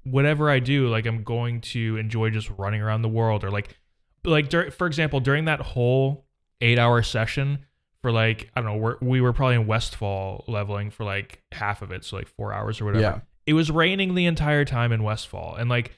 [0.04, 3.78] Whatever I do, like I'm going to enjoy just running around the world or like
[4.26, 6.26] like dur- for example, during that whole
[6.62, 7.66] 8-hour session,
[8.02, 11.82] for like I don't know, we're, we were probably in Westfall leveling for like half
[11.82, 13.02] of it, so like four hours or whatever.
[13.02, 13.20] Yeah.
[13.46, 15.91] It was raining the entire time in Westfall, and like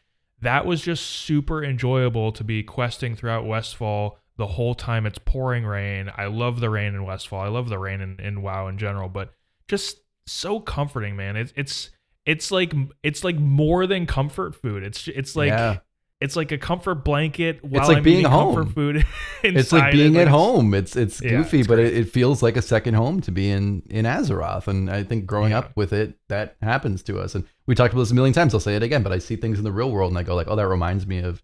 [0.46, 5.66] that was just super enjoyable to be questing throughout Westfall the whole time it's pouring
[5.66, 6.12] rain.
[6.16, 7.42] I love the rain in Westfall.
[7.42, 9.34] I love the rain in, in WoW in general, but
[9.68, 11.36] just so comforting, man.
[11.36, 11.90] It's it's
[12.26, 14.84] it's like it's like more than comfort food.
[14.84, 15.80] It's it's like Yeah.
[16.22, 18.56] It's like a comfort blanket while like I'm being home.
[18.56, 19.06] comfort food.
[19.44, 20.22] it's like being it.
[20.22, 20.74] at home.
[20.74, 23.50] It's it's Yeah, goofy, it's but it, it feels like a second home to be
[23.50, 24.68] in in Azeroth.
[24.68, 25.60] And I think growing Yeah.
[25.60, 27.36] up with it, that happens to us.
[27.36, 28.54] And we talked about this a million times.
[28.54, 30.36] I'll say it again, but I see things in the real world and I go
[30.36, 31.44] like, oh, that reminds me of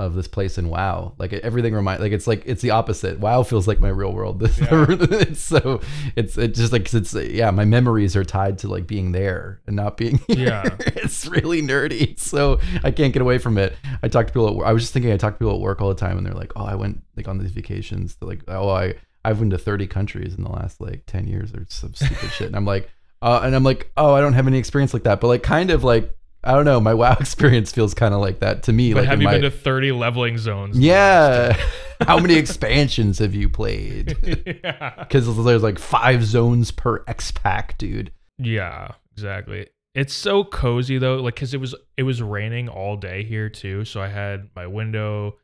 [0.00, 1.14] of this place in WoW.
[1.18, 3.18] Like everything remind like it's like it's the opposite.
[3.20, 4.40] WoW feels like my real world.
[4.60, 4.86] Yeah.
[4.98, 5.80] it's so
[6.16, 9.60] it's it just like 'cause it's yeah, my memories are tied to like being there
[9.66, 10.48] and not being here.
[10.48, 10.76] Yeah.
[10.80, 12.18] it's really nerdy.
[12.18, 13.76] So I can't get away from it.
[14.02, 14.66] I talk to people at.
[14.68, 16.34] I was just thinking I talk to people at work all the time and they're
[16.34, 18.94] like, "Oh, I went like on these vacations to like oh, I
[19.24, 22.46] I've been to 30 countries in the last like 10 years or some stupid shit."
[22.46, 22.88] And I'm like,
[23.22, 25.70] uh, and I'm like, "Oh, I don't have any experience like that." But like kind
[25.70, 28.92] of like I don't know, my WoW experience feels kind of like that to me.
[28.92, 30.78] But like have you my, been to 30 leveling zones?
[30.78, 31.56] yeah.
[32.00, 34.16] How many expansions have you played?
[34.64, 34.94] yeah.
[34.98, 38.10] Because there's like five zones per X pack, dude.
[38.38, 39.68] Yeah, exactly.
[39.94, 43.84] It's so cozy though, like because it was it was raining all day here too,
[43.84, 45.36] so I had my window,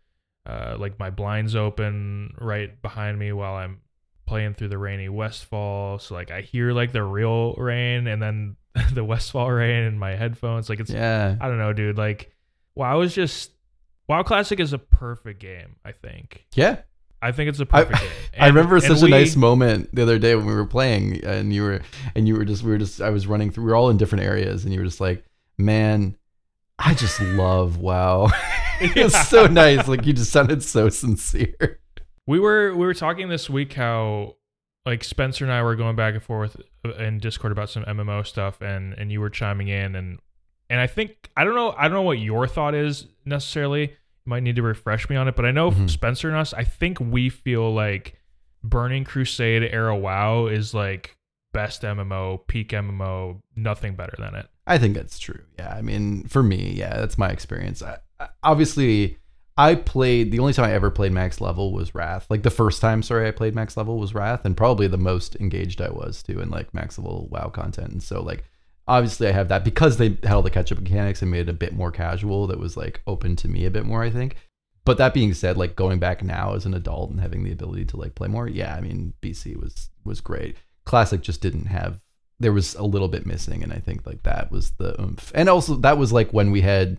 [0.46, 3.80] uh, like my blinds open right behind me while I'm
[4.26, 5.98] playing through the rainy Westfall.
[5.98, 8.56] So like I hear like the real rain and then
[8.92, 10.68] the Westfall rain and my headphones.
[10.68, 11.36] Like it's Yeah.
[11.40, 11.96] I don't know, dude.
[11.98, 12.32] Like
[12.74, 13.52] WoW is just
[14.08, 15.76] WoW Classic is a perfect game.
[15.84, 16.46] I think.
[16.54, 16.80] Yeah.
[17.22, 18.10] I think it's a perfect game.
[18.38, 21.52] I remember such we- a nice moment the other day when we were playing and
[21.52, 21.80] you were
[22.14, 23.96] and you were just we were just I was running through we were all in
[23.96, 25.24] different areas and you were just like,
[25.58, 26.16] "Man,
[26.78, 28.30] I just love WoW."
[28.80, 29.88] it was so nice.
[29.88, 31.80] Like you just sounded so sincere.
[32.26, 34.35] We were we were talking this week how
[34.86, 38.26] like Spencer and I were going back and forth uh, in Discord about some MMO
[38.26, 40.18] stuff and and you were chiming in and
[40.70, 43.82] and I think I don't know I don't know what your thought is necessarily.
[43.82, 45.90] You might need to refresh me on it, but I know Mhm.
[45.90, 48.14] Spencer and us, I think we feel like
[48.64, 51.16] Burning Crusade era WoW is like
[51.52, 54.46] best MMO, peak MMO, nothing better than it.
[54.66, 55.40] I think that's true.
[55.58, 57.82] Yeah, I mean, for me, yeah, that's my experience.
[57.82, 59.18] I, I, obviously,
[59.58, 62.26] I played the only time I ever played max level was Wrath.
[62.28, 65.34] Like the first time, sorry, I played max level was Wrath, and probably the most
[65.36, 67.90] engaged I was too in like max level WoW content.
[67.90, 68.44] And so, like,
[68.86, 71.48] obviously, I have that because they had all the catch up mechanics and made it
[71.48, 72.46] a bit more casual.
[72.46, 74.36] That was like open to me a bit more, I think.
[74.84, 77.86] But that being said, like going back now as an adult and having the ability
[77.86, 80.56] to like play more, yeah, I mean, BC was was great.
[80.84, 82.00] Classic just didn't have
[82.38, 85.48] there was a little bit missing and i think like that was the oomph and
[85.48, 86.98] also that was like when we had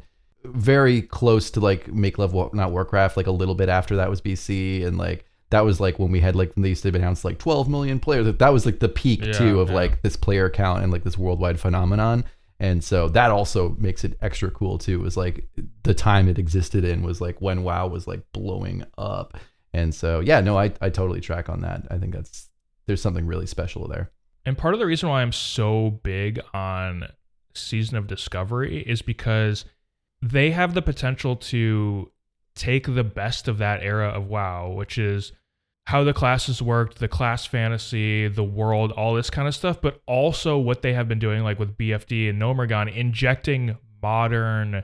[0.54, 4.22] very close to like make love not warcraft like a little bit after that was
[4.22, 7.38] bc and like that was like when we had like they used to announce like
[7.38, 8.28] 12 million players.
[8.28, 9.76] Like, that was like the peak Yeah, too of yeah.
[9.76, 12.26] like this player count and like this worldwide phenomenon.
[12.60, 15.00] And so that also makes it extra cool too.
[15.00, 15.48] Was like
[15.84, 19.38] the time it existed in was like when wow was like blowing up.
[19.74, 21.88] And so yeah no i, I totally track on that.
[21.90, 22.50] I think that's
[22.86, 24.12] there's something really special there.
[24.46, 27.08] And part of the reason why I'm so big on
[27.54, 29.66] Season of Discovery is because
[30.22, 32.12] they have the potential to
[32.56, 35.32] take the best of that era of WoW, which is
[35.86, 40.02] how the classes worked, the class fantasy, the world, all this kind of stuff, but
[40.06, 44.84] also what they have been doing, like with BFD and Gnomeregan, injecting modern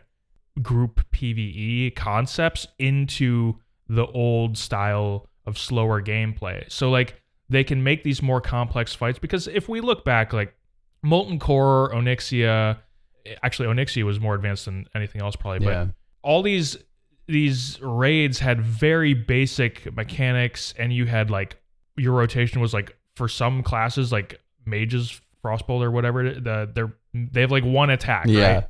[0.62, 3.56] group PvE concepts into
[3.90, 6.72] the old style of slower gameplay.
[6.72, 10.56] So, like, they can make these more complex fights because if we look back, like
[11.02, 12.78] Molten Core, Onyxia,
[13.42, 15.86] actually Onyxia was more advanced than anything else probably, yeah.
[15.86, 16.78] but all these
[17.28, 21.58] these raids had very basic mechanics and you had like
[21.96, 27.42] your rotation was like for some classes like mages frostbolt or whatever the they're they
[27.42, 28.54] have like one attack Yeah.
[28.56, 28.68] right?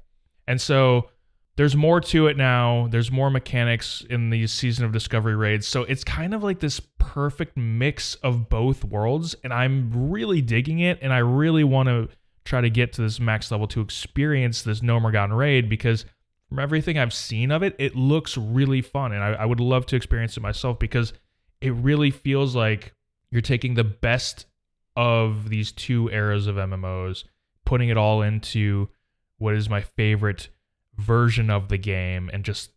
[0.47, 1.09] And so
[1.55, 2.87] there's more to it now.
[2.91, 5.67] There's more mechanics in these season of discovery raids.
[5.67, 10.79] So it's kind of like this perfect mix of both worlds and i'm really digging
[10.79, 12.07] it and i really want to
[12.45, 16.05] try to get to this max level to experience this Gnomeregan raid because
[16.49, 19.85] from everything I've seen of it, it looks really fun, and I, I would love
[19.87, 21.13] to experience it myself because
[21.61, 22.93] it really feels like
[23.31, 24.45] you're taking the best
[24.95, 27.23] of these two eras of MMOs,
[27.65, 28.89] putting it all into
[29.37, 30.49] what is my favorite
[30.97, 32.71] version of the game, and just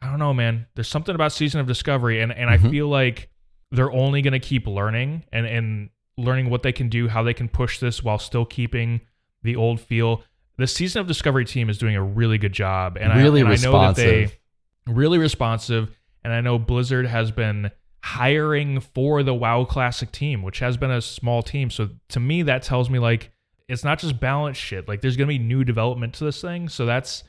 [0.00, 0.66] I don't know, man.
[0.74, 2.70] There's something about Season of Discovery, and and I Mhm.
[2.70, 3.28] feel like
[3.70, 7.48] they're only gonna keep learning and and learning what they can do, how they can
[7.48, 9.00] push this while still keeping
[9.42, 10.22] the old feel.
[10.58, 13.52] The Season of Discovery team is doing a really good job, and really I, and
[13.52, 14.38] I know that they responsive.
[14.86, 15.90] really responsive,
[16.24, 17.70] and I know Blizzard has been
[18.02, 21.70] hiring for the WoW Classic team, which has been a small team.
[21.70, 23.32] So to me, that tells me like
[23.68, 24.88] it's not just balance shit.
[24.88, 26.68] Like there's gonna be new development to this thing.
[26.68, 27.24] So that's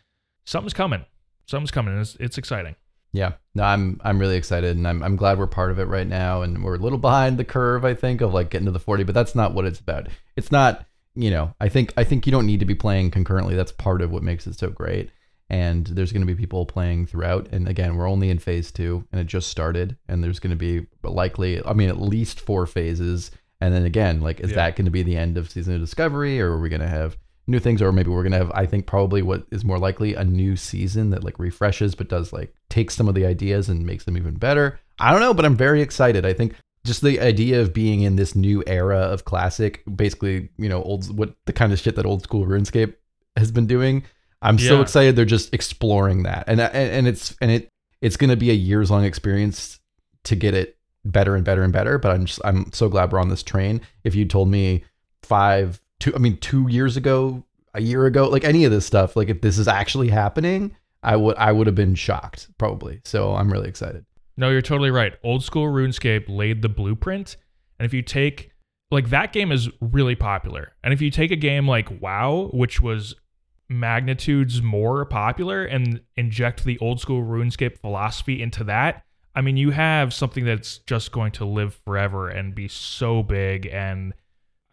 [0.46, 1.06] something's coming.
[1.48, 1.98] Something's coming.
[2.00, 2.76] It's, it's exciting.
[3.14, 6.08] Yeah, no, I'm I'm really excited, and I'm I'm glad we're part of it right
[6.08, 8.80] now, and we're a little behind the curve, I think, of like getting to the
[8.80, 10.08] 40, but that's not what it's about.
[10.36, 10.86] It's not,
[11.16, 13.56] you know, I think I think you don't need to be playing concurrently.
[13.56, 15.12] That's part of what makes it so great.
[15.50, 17.50] And there's going to be people playing throughout.
[17.52, 19.96] And again, we're only in phase two, and it just started.
[20.08, 23.30] And there's going to be likely, I mean, at least four phases.
[23.62, 24.56] And then again, like, is Yeah.
[24.56, 26.88] that going to be the end of season of discovery, or are we going to
[26.88, 30.16] have new things, or maybe we're gonna have I think probably what is more likely
[30.16, 33.86] a new season that like refreshes but does like takes some of the ideas and
[33.86, 34.80] makes them even better.
[34.98, 36.26] I don't know, but I'm very excited.
[36.26, 40.68] I think just the idea of being in this new era of classic, basically, you
[40.68, 42.96] know, old what the kind of shit that old school RuneScape
[43.38, 44.04] has been doing.
[44.42, 46.46] I'm so excited they're just exploring that.
[46.48, 47.70] And uh, and, and it's and it
[48.02, 49.80] it's going to be a years long experience
[50.24, 53.22] to get it better and better and better, but I'm just I'm so glad we're
[53.22, 53.82] on this train.
[54.04, 54.84] If you told me
[55.22, 57.44] 5 two I mean 2 years ago,
[57.76, 61.16] a year ago, like any of this stuff, like if this is actually happening, I
[61.16, 63.02] would I would have been shocked probably.
[63.06, 64.06] So I'm really excited.
[64.38, 65.14] No, you're totally right.
[65.24, 67.38] Old school RuneScape laid the blueprint.
[67.80, 68.52] And if you take
[68.92, 70.74] like that game is really popular.
[70.84, 73.16] And if you take a game like WoW, which was
[73.70, 79.04] magnitudes more popular and inject the old school RuneScape philosophy into that,
[79.36, 83.66] I mean, you have something that's just going to live forever and be so big
[83.66, 84.14] and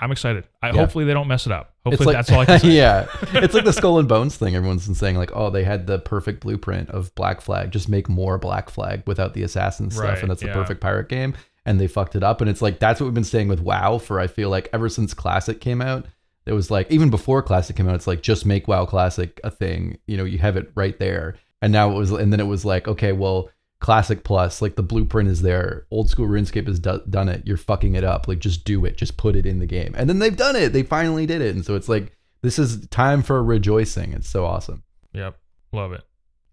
[0.01, 0.45] I'm excited.
[0.63, 0.73] I Yeah.
[0.75, 1.75] hopefully they don't mess it up.
[1.85, 2.71] Hopefully like, that's all I can say.
[2.71, 4.55] yeah, it's like the skull and bones thing.
[4.57, 7.71] Everyone's been saying like, oh, they had the perfect blueprint of Black Flag.
[7.71, 11.09] Just make more Black Flag without the assassin stuff, Right, and that's the perfect pirate
[11.09, 11.35] game.
[11.67, 12.41] And they fucked it up.
[12.41, 14.89] And it's like that's what we've been saying with WoW for I feel like ever
[14.89, 16.07] since Classic came out.
[16.47, 19.51] It was like even before Classic came out, it's like just make WoW Classic a
[19.51, 19.99] thing.
[20.07, 21.37] You know, you have it right there.
[21.63, 24.83] And now it was, and then it was like, okay, well, Classic Plus, like the
[24.83, 25.87] blueprint is there.
[25.91, 27.47] Old school RuneScape has do- done it.
[27.47, 28.29] You're fucking it up.
[28.29, 28.97] Like just do it.
[28.97, 29.95] Just put it in the game.
[29.97, 30.73] And then they've done it.
[30.73, 31.55] They finally did it.
[31.55, 34.13] And so it's like this is time for rejoicing.
[34.13, 34.83] It's so awesome.
[35.15, 35.39] Yep.
[35.73, 36.03] Love it.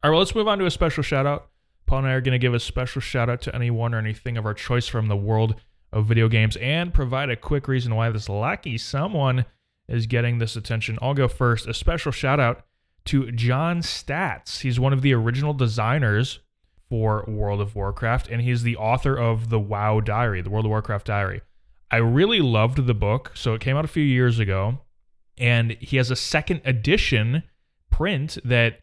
[0.04, 1.50] All right, well, let's move on to a special shout out.
[1.86, 4.38] Paul and I are going to give a special shout out to anyone or anything
[4.38, 5.56] of our choice from the world
[5.92, 9.46] of video games and provide a quick reason why this lucky someone
[9.88, 10.98] is getting this attention.
[11.02, 11.68] I'll go first.
[11.68, 12.66] A special shout out
[13.06, 16.40] to John Staats He's one of the original designers
[16.90, 20.70] for World of Warcraft, and he's the author of the WoW Diary, the World of
[20.70, 21.42] Warcraft Diary.
[21.90, 23.32] I really loved the book.
[23.34, 24.80] So it came out a few years ago,
[25.38, 27.44] and he has a second edition
[27.92, 28.80] print that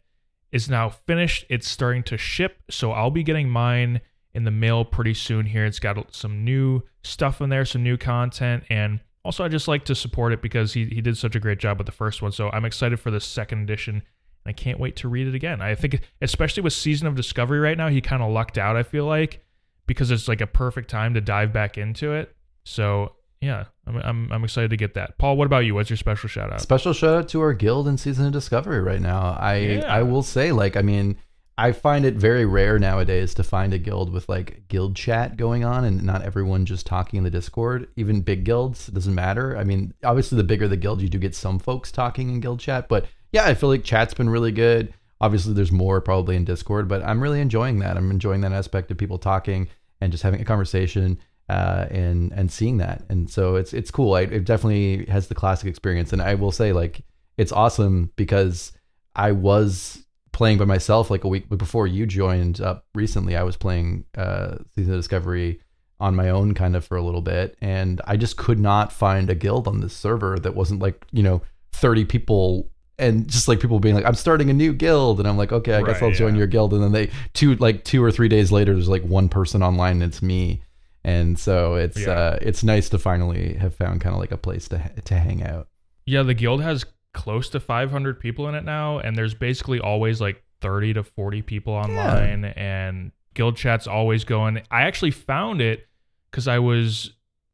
[0.51, 1.45] is now finished.
[1.49, 4.01] It's starting to ship, so I'll be getting mine
[4.33, 5.65] in the mail pretty soon here.
[5.65, 9.85] It's got some new stuff in there, some new content, and also I just like
[9.85, 12.31] to support it because he, he did such a great job with the first one.
[12.31, 14.03] So I'm excited for the second edition.
[14.45, 15.61] I can't wait to read it again.
[15.61, 18.83] I think, especially with Season of Discovery right now, he kind of lucked out, I
[18.83, 19.43] feel like,
[19.87, 22.35] because it's like a perfect time to dive back into it.
[22.63, 25.17] So, yeah, I'm, I'm, I'm excited to get that.
[25.17, 25.75] Paul, what about you?
[25.75, 26.61] What's your special shout out?
[26.61, 29.37] Special shout out to our guild in season of discovery right now.
[29.39, 29.93] I Yeah.
[29.93, 31.17] I will say, like, I mean,
[31.57, 35.63] I find it very rare nowadays to find a guild with like guild chat going
[35.63, 37.87] on and not everyone just talking in the Discord.
[37.95, 39.57] Even big guilds, it doesn't matter.
[39.57, 42.59] I mean, obviously the bigger the guild, you do get some folks talking in guild
[42.59, 44.93] chat, but yeah, I feel like chat's been really good.
[45.21, 47.97] Obviously, there's more probably in Discord, but I'm really enjoying that.
[47.97, 49.69] I'm enjoying that aspect of people talking
[50.01, 51.17] and just having a conversation
[51.49, 53.03] uh, and and seeing that.
[53.09, 54.13] And so it's it's cool.
[54.13, 56.13] I, it definitely has the classic experience.
[56.13, 57.01] And I will say, like,
[57.37, 58.71] it's awesome because
[59.15, 63.37] I was playing by myself like a week before you joined up recently.
[63.37, 65.61] I was playing uh, Season of Discovery
[65.99, 69.29] on my own kind of for a little bit, and I just could not find
[69.29, 71.41] a guild on this server that wasn't like you know
[71.73, 75.37] 30 people and just like people being like i'm starting a new guild and i'm
[75.37, 76.39] like okay i guess Right, i'll join yeah.
[76.39, 79.27] your guild and then they two like two or three days later there's like one
[79.29, 80.61] person online and it's me
[81.03, 82.09] and so it's Yeah.
[82.11, 85.43] uh it's nice to finally have found kind of like a place to to hang
[85.43, 85.67] out
[86.05, 90.19] Yeah, the guild has close to 500 people in it now, and there's basically always
[90.19, 94.61] like 30 to 40 people online, and guild chat's always going.
[94.71, 95.87] I actually found it
[96.31, 97.11] because I was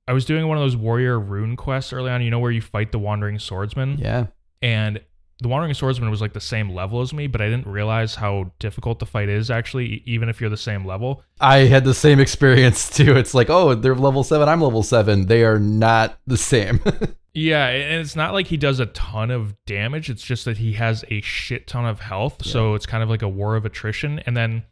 [0.07, 2.21] I was doing one of those warrior rune quests early on.
[2.23, 4.27] You know where you fight the wandering swordsman, yeah
[4.63, 4.99] and
[5.41, 8.51] the wandering swordsman was like the same level as me, but I didn't realize how
[8.59, 11.23] difficult the fight is actually, even if you're the same level.
[11.39, 15.25] i had the same experience too it's like oh they're level seven i'm level seven
[15.25, 16.79] they are not the same
[17.33, 20.09] Yeah, and it's not like he does a ton of damage.
[20.09, 22.45] It's just that he has a shit ton of health.
[22.45, 24.19] So it's kind of like a war of attrition.
[24.19, 24.63] And then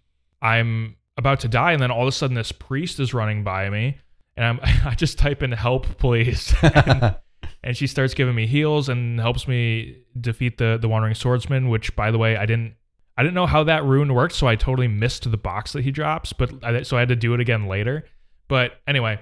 [0.42, 3.70] I'm about to die, and then all of a sudden this priest is running by
[3.70, 3.98] me,
[4.36, 6.54] and I'm I just type in help, please.
[6.62, 7.16] and,
[7.64, 11.96] and she starts giving me heals and helps me defeat the the wandering swordsman, which
[11.96, 12.76] by the way, I didn't
[13.18, 15.92] I didn't know how that rune worked, so I totally missed the box that he
[15.92, 18.06] drops, but I, so I had to do it again later.
[18.48, 19.20] But anyway,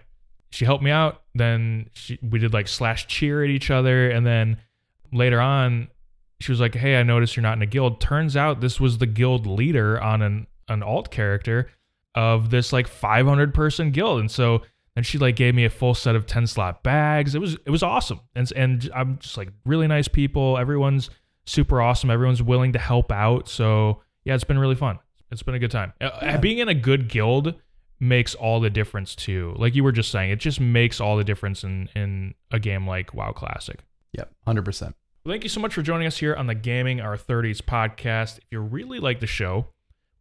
[0.51, 1.23] she helped me out.
[1.33, 4.09] Then she, we did like slash cheer at each other.
[4.09, 4.57] And then
[5.11, 5.87] later on,
[6.39, 7.99] she was like, Hey, I noticed you're not in a guild.
[7.99, 11.69] Turns out this was the guild leader on an, an alt character
[12.15, 14.19] of this like 500 person guild.
[14.19, 14.61] And so
[14.97, 17.35] then she like gave me a full set of 10 slot bags.
[17.35, 18.19] It was, it was awesome.
[18.35, 20.57] And, and I'm just like really nice people.
[20.57, 21.09] Everyone's
[21.45, 22.09] super awesome.
[22.09, 23.47] Everyone's willing to help out.
[23.47, 24.99] So yeah, it's been really fun.
[25.31, 25.93] It's been a good time.
[26.01, 26.37] Uh, Yeah.
[26.37, 27.53] Being in a good guild
[27.99, 29.53] makes all the difference too.
[29.57, 32.87] Like you were just saying, it just makes all the difference in in a game
[32.87, 33.79] like WoW Classic.
[34.13, 34.95] Yep, hundred percent.
[35.23, 38.37] Well, thank you so much for joining us here on the Gaming Our 30s podcast.
[38.37, 39.67] If you really like the show,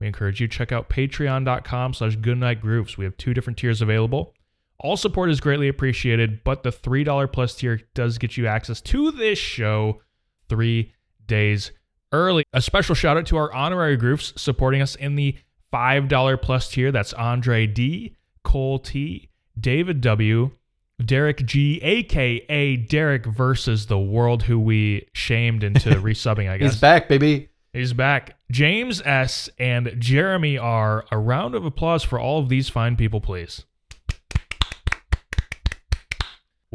[0.00, 2.98] we encourage you to check out patreon.com slash goodnight groofs.
[2.98, 4.34] We have two different tiers available.
[4.78, 9.10] All support is greatly appreciated, but the $3 plus tier does get you access to
[9.10, 10.02] this show
[10.48, 10.92] three
[11.26, 11.72] days
[12.12, 12.44] early.
[12.52, 15.36] A special shout out to our honorary groofs supporting us in the
[15.72, 16.92] $5 plus tier.
[16.92, 20.50] That's Andre D, Cole T, David W,
[21.04, 26.72] Derek G, aka Derek versus the world, who we shamed into resubbing, I guess.
[26.72, 27.48] He's back, baby.
[27.72, 28.38] He's back.
[28.50, 29.50] James S.
[29.58, 31.04] and Jeremy R.
[31.10, 33.64] A round of applause for all of these fine people, please.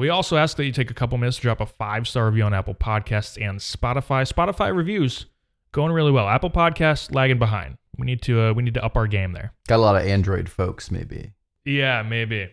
[0.01, 2.41] We also ask that you take a couple minutes to drop a five star review
[2.41, 4.27] on Apple Podcasts and Spotify.
[4.27, 5.27] Spotify reviews
[5.73, 6.27] going really well.
[6.27, 7.77] Apple Podcasts lagging behind.
[7.99, 9.53] We need to uh, we need to up our game there.
[9.67, 11.33] Got a lot of Android folks, maybe.
[11.65, 12.49] Yeah, maybe.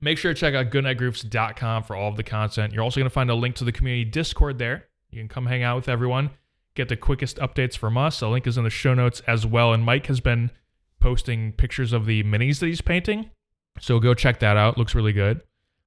[0.00, 2.72] Make sure to check out goodnightgroofs.com for all of the content.
[2.72, 4.86] You're also going to find a link to the community Discord there.
[5.10, 6.30] You can come hang out with everyone,
[6.76, 8.20] get the quickest updates from us.
[8.20, 9.72] The link is in the show notes as well.
[9.72, 10.52] And Mike has been
[11.00, 13.30] posting pictures of the minis that he's painting.
[13.80, 14.78] So go check that out.
[14.78, 15.42] Looks really good.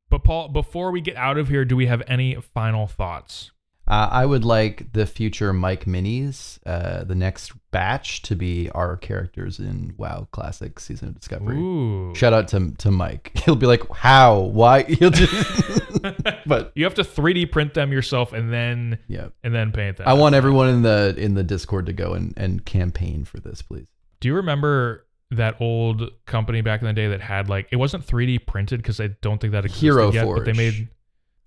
[0.10, 3.52] But Paul, before we get out of here, do we have any final thoughts?
[3.88, 8.98] Uh, I would like the future Mike minis, uh, the next batch, to be our
[8.98, 11.58] characters in WoW Classic Season of Discovery.
[11.58, 12.16] Ooh.
[12.16, 13.32] Shout out to to Mike.
[13.46, 14.40] He'll be like, "How?
[14.40, 16.02] Why?" He'll just.
[16.48, 20.08] but you have to 3D print them yourself and then yeah, and then paint them.
[20.08, 23.62] I want everyone in the in the Discord to go and and campaign for this,
[23.62, 23.86] please.
[24.20, 25.05] Do you remember
[25.38, 29.00] that old company back in the day that had like it wasn't 3D printed because
[29.00, 30.90] I don't think that existed Hero yet, but they made.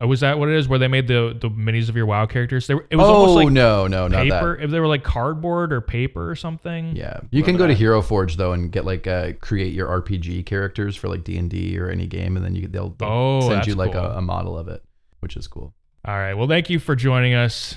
[0.01, 0.68] Oh, was that what it is?
[0.68, 2.68] Where they made the the minis of your WoW characters?
[2.68, 4.57] They were, it was oh almost like no, no, not paper.
[4.57, 4.64] that.
[4.64, 6.95] If they were like cardboard or paper or something.
[6.95, 7.74] Yeah, you can go to.
[7.74, 11.51] Hero Forge though and get like uh, create your RPG characters for like D and
[11.51, 14.01] D or any game, and then you they'll, they'll Oh, send you like cool.
[14.03, 14.84] a, a model of it,
[15.18, 15.74] which is cool.
[16.05, 16.34] All right.
[16.34, 17.74] Well, thank you for joining us.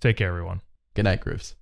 [0.00, 0.62] Take care, everyone.
[0.94, 1.54] Good night, Groofs.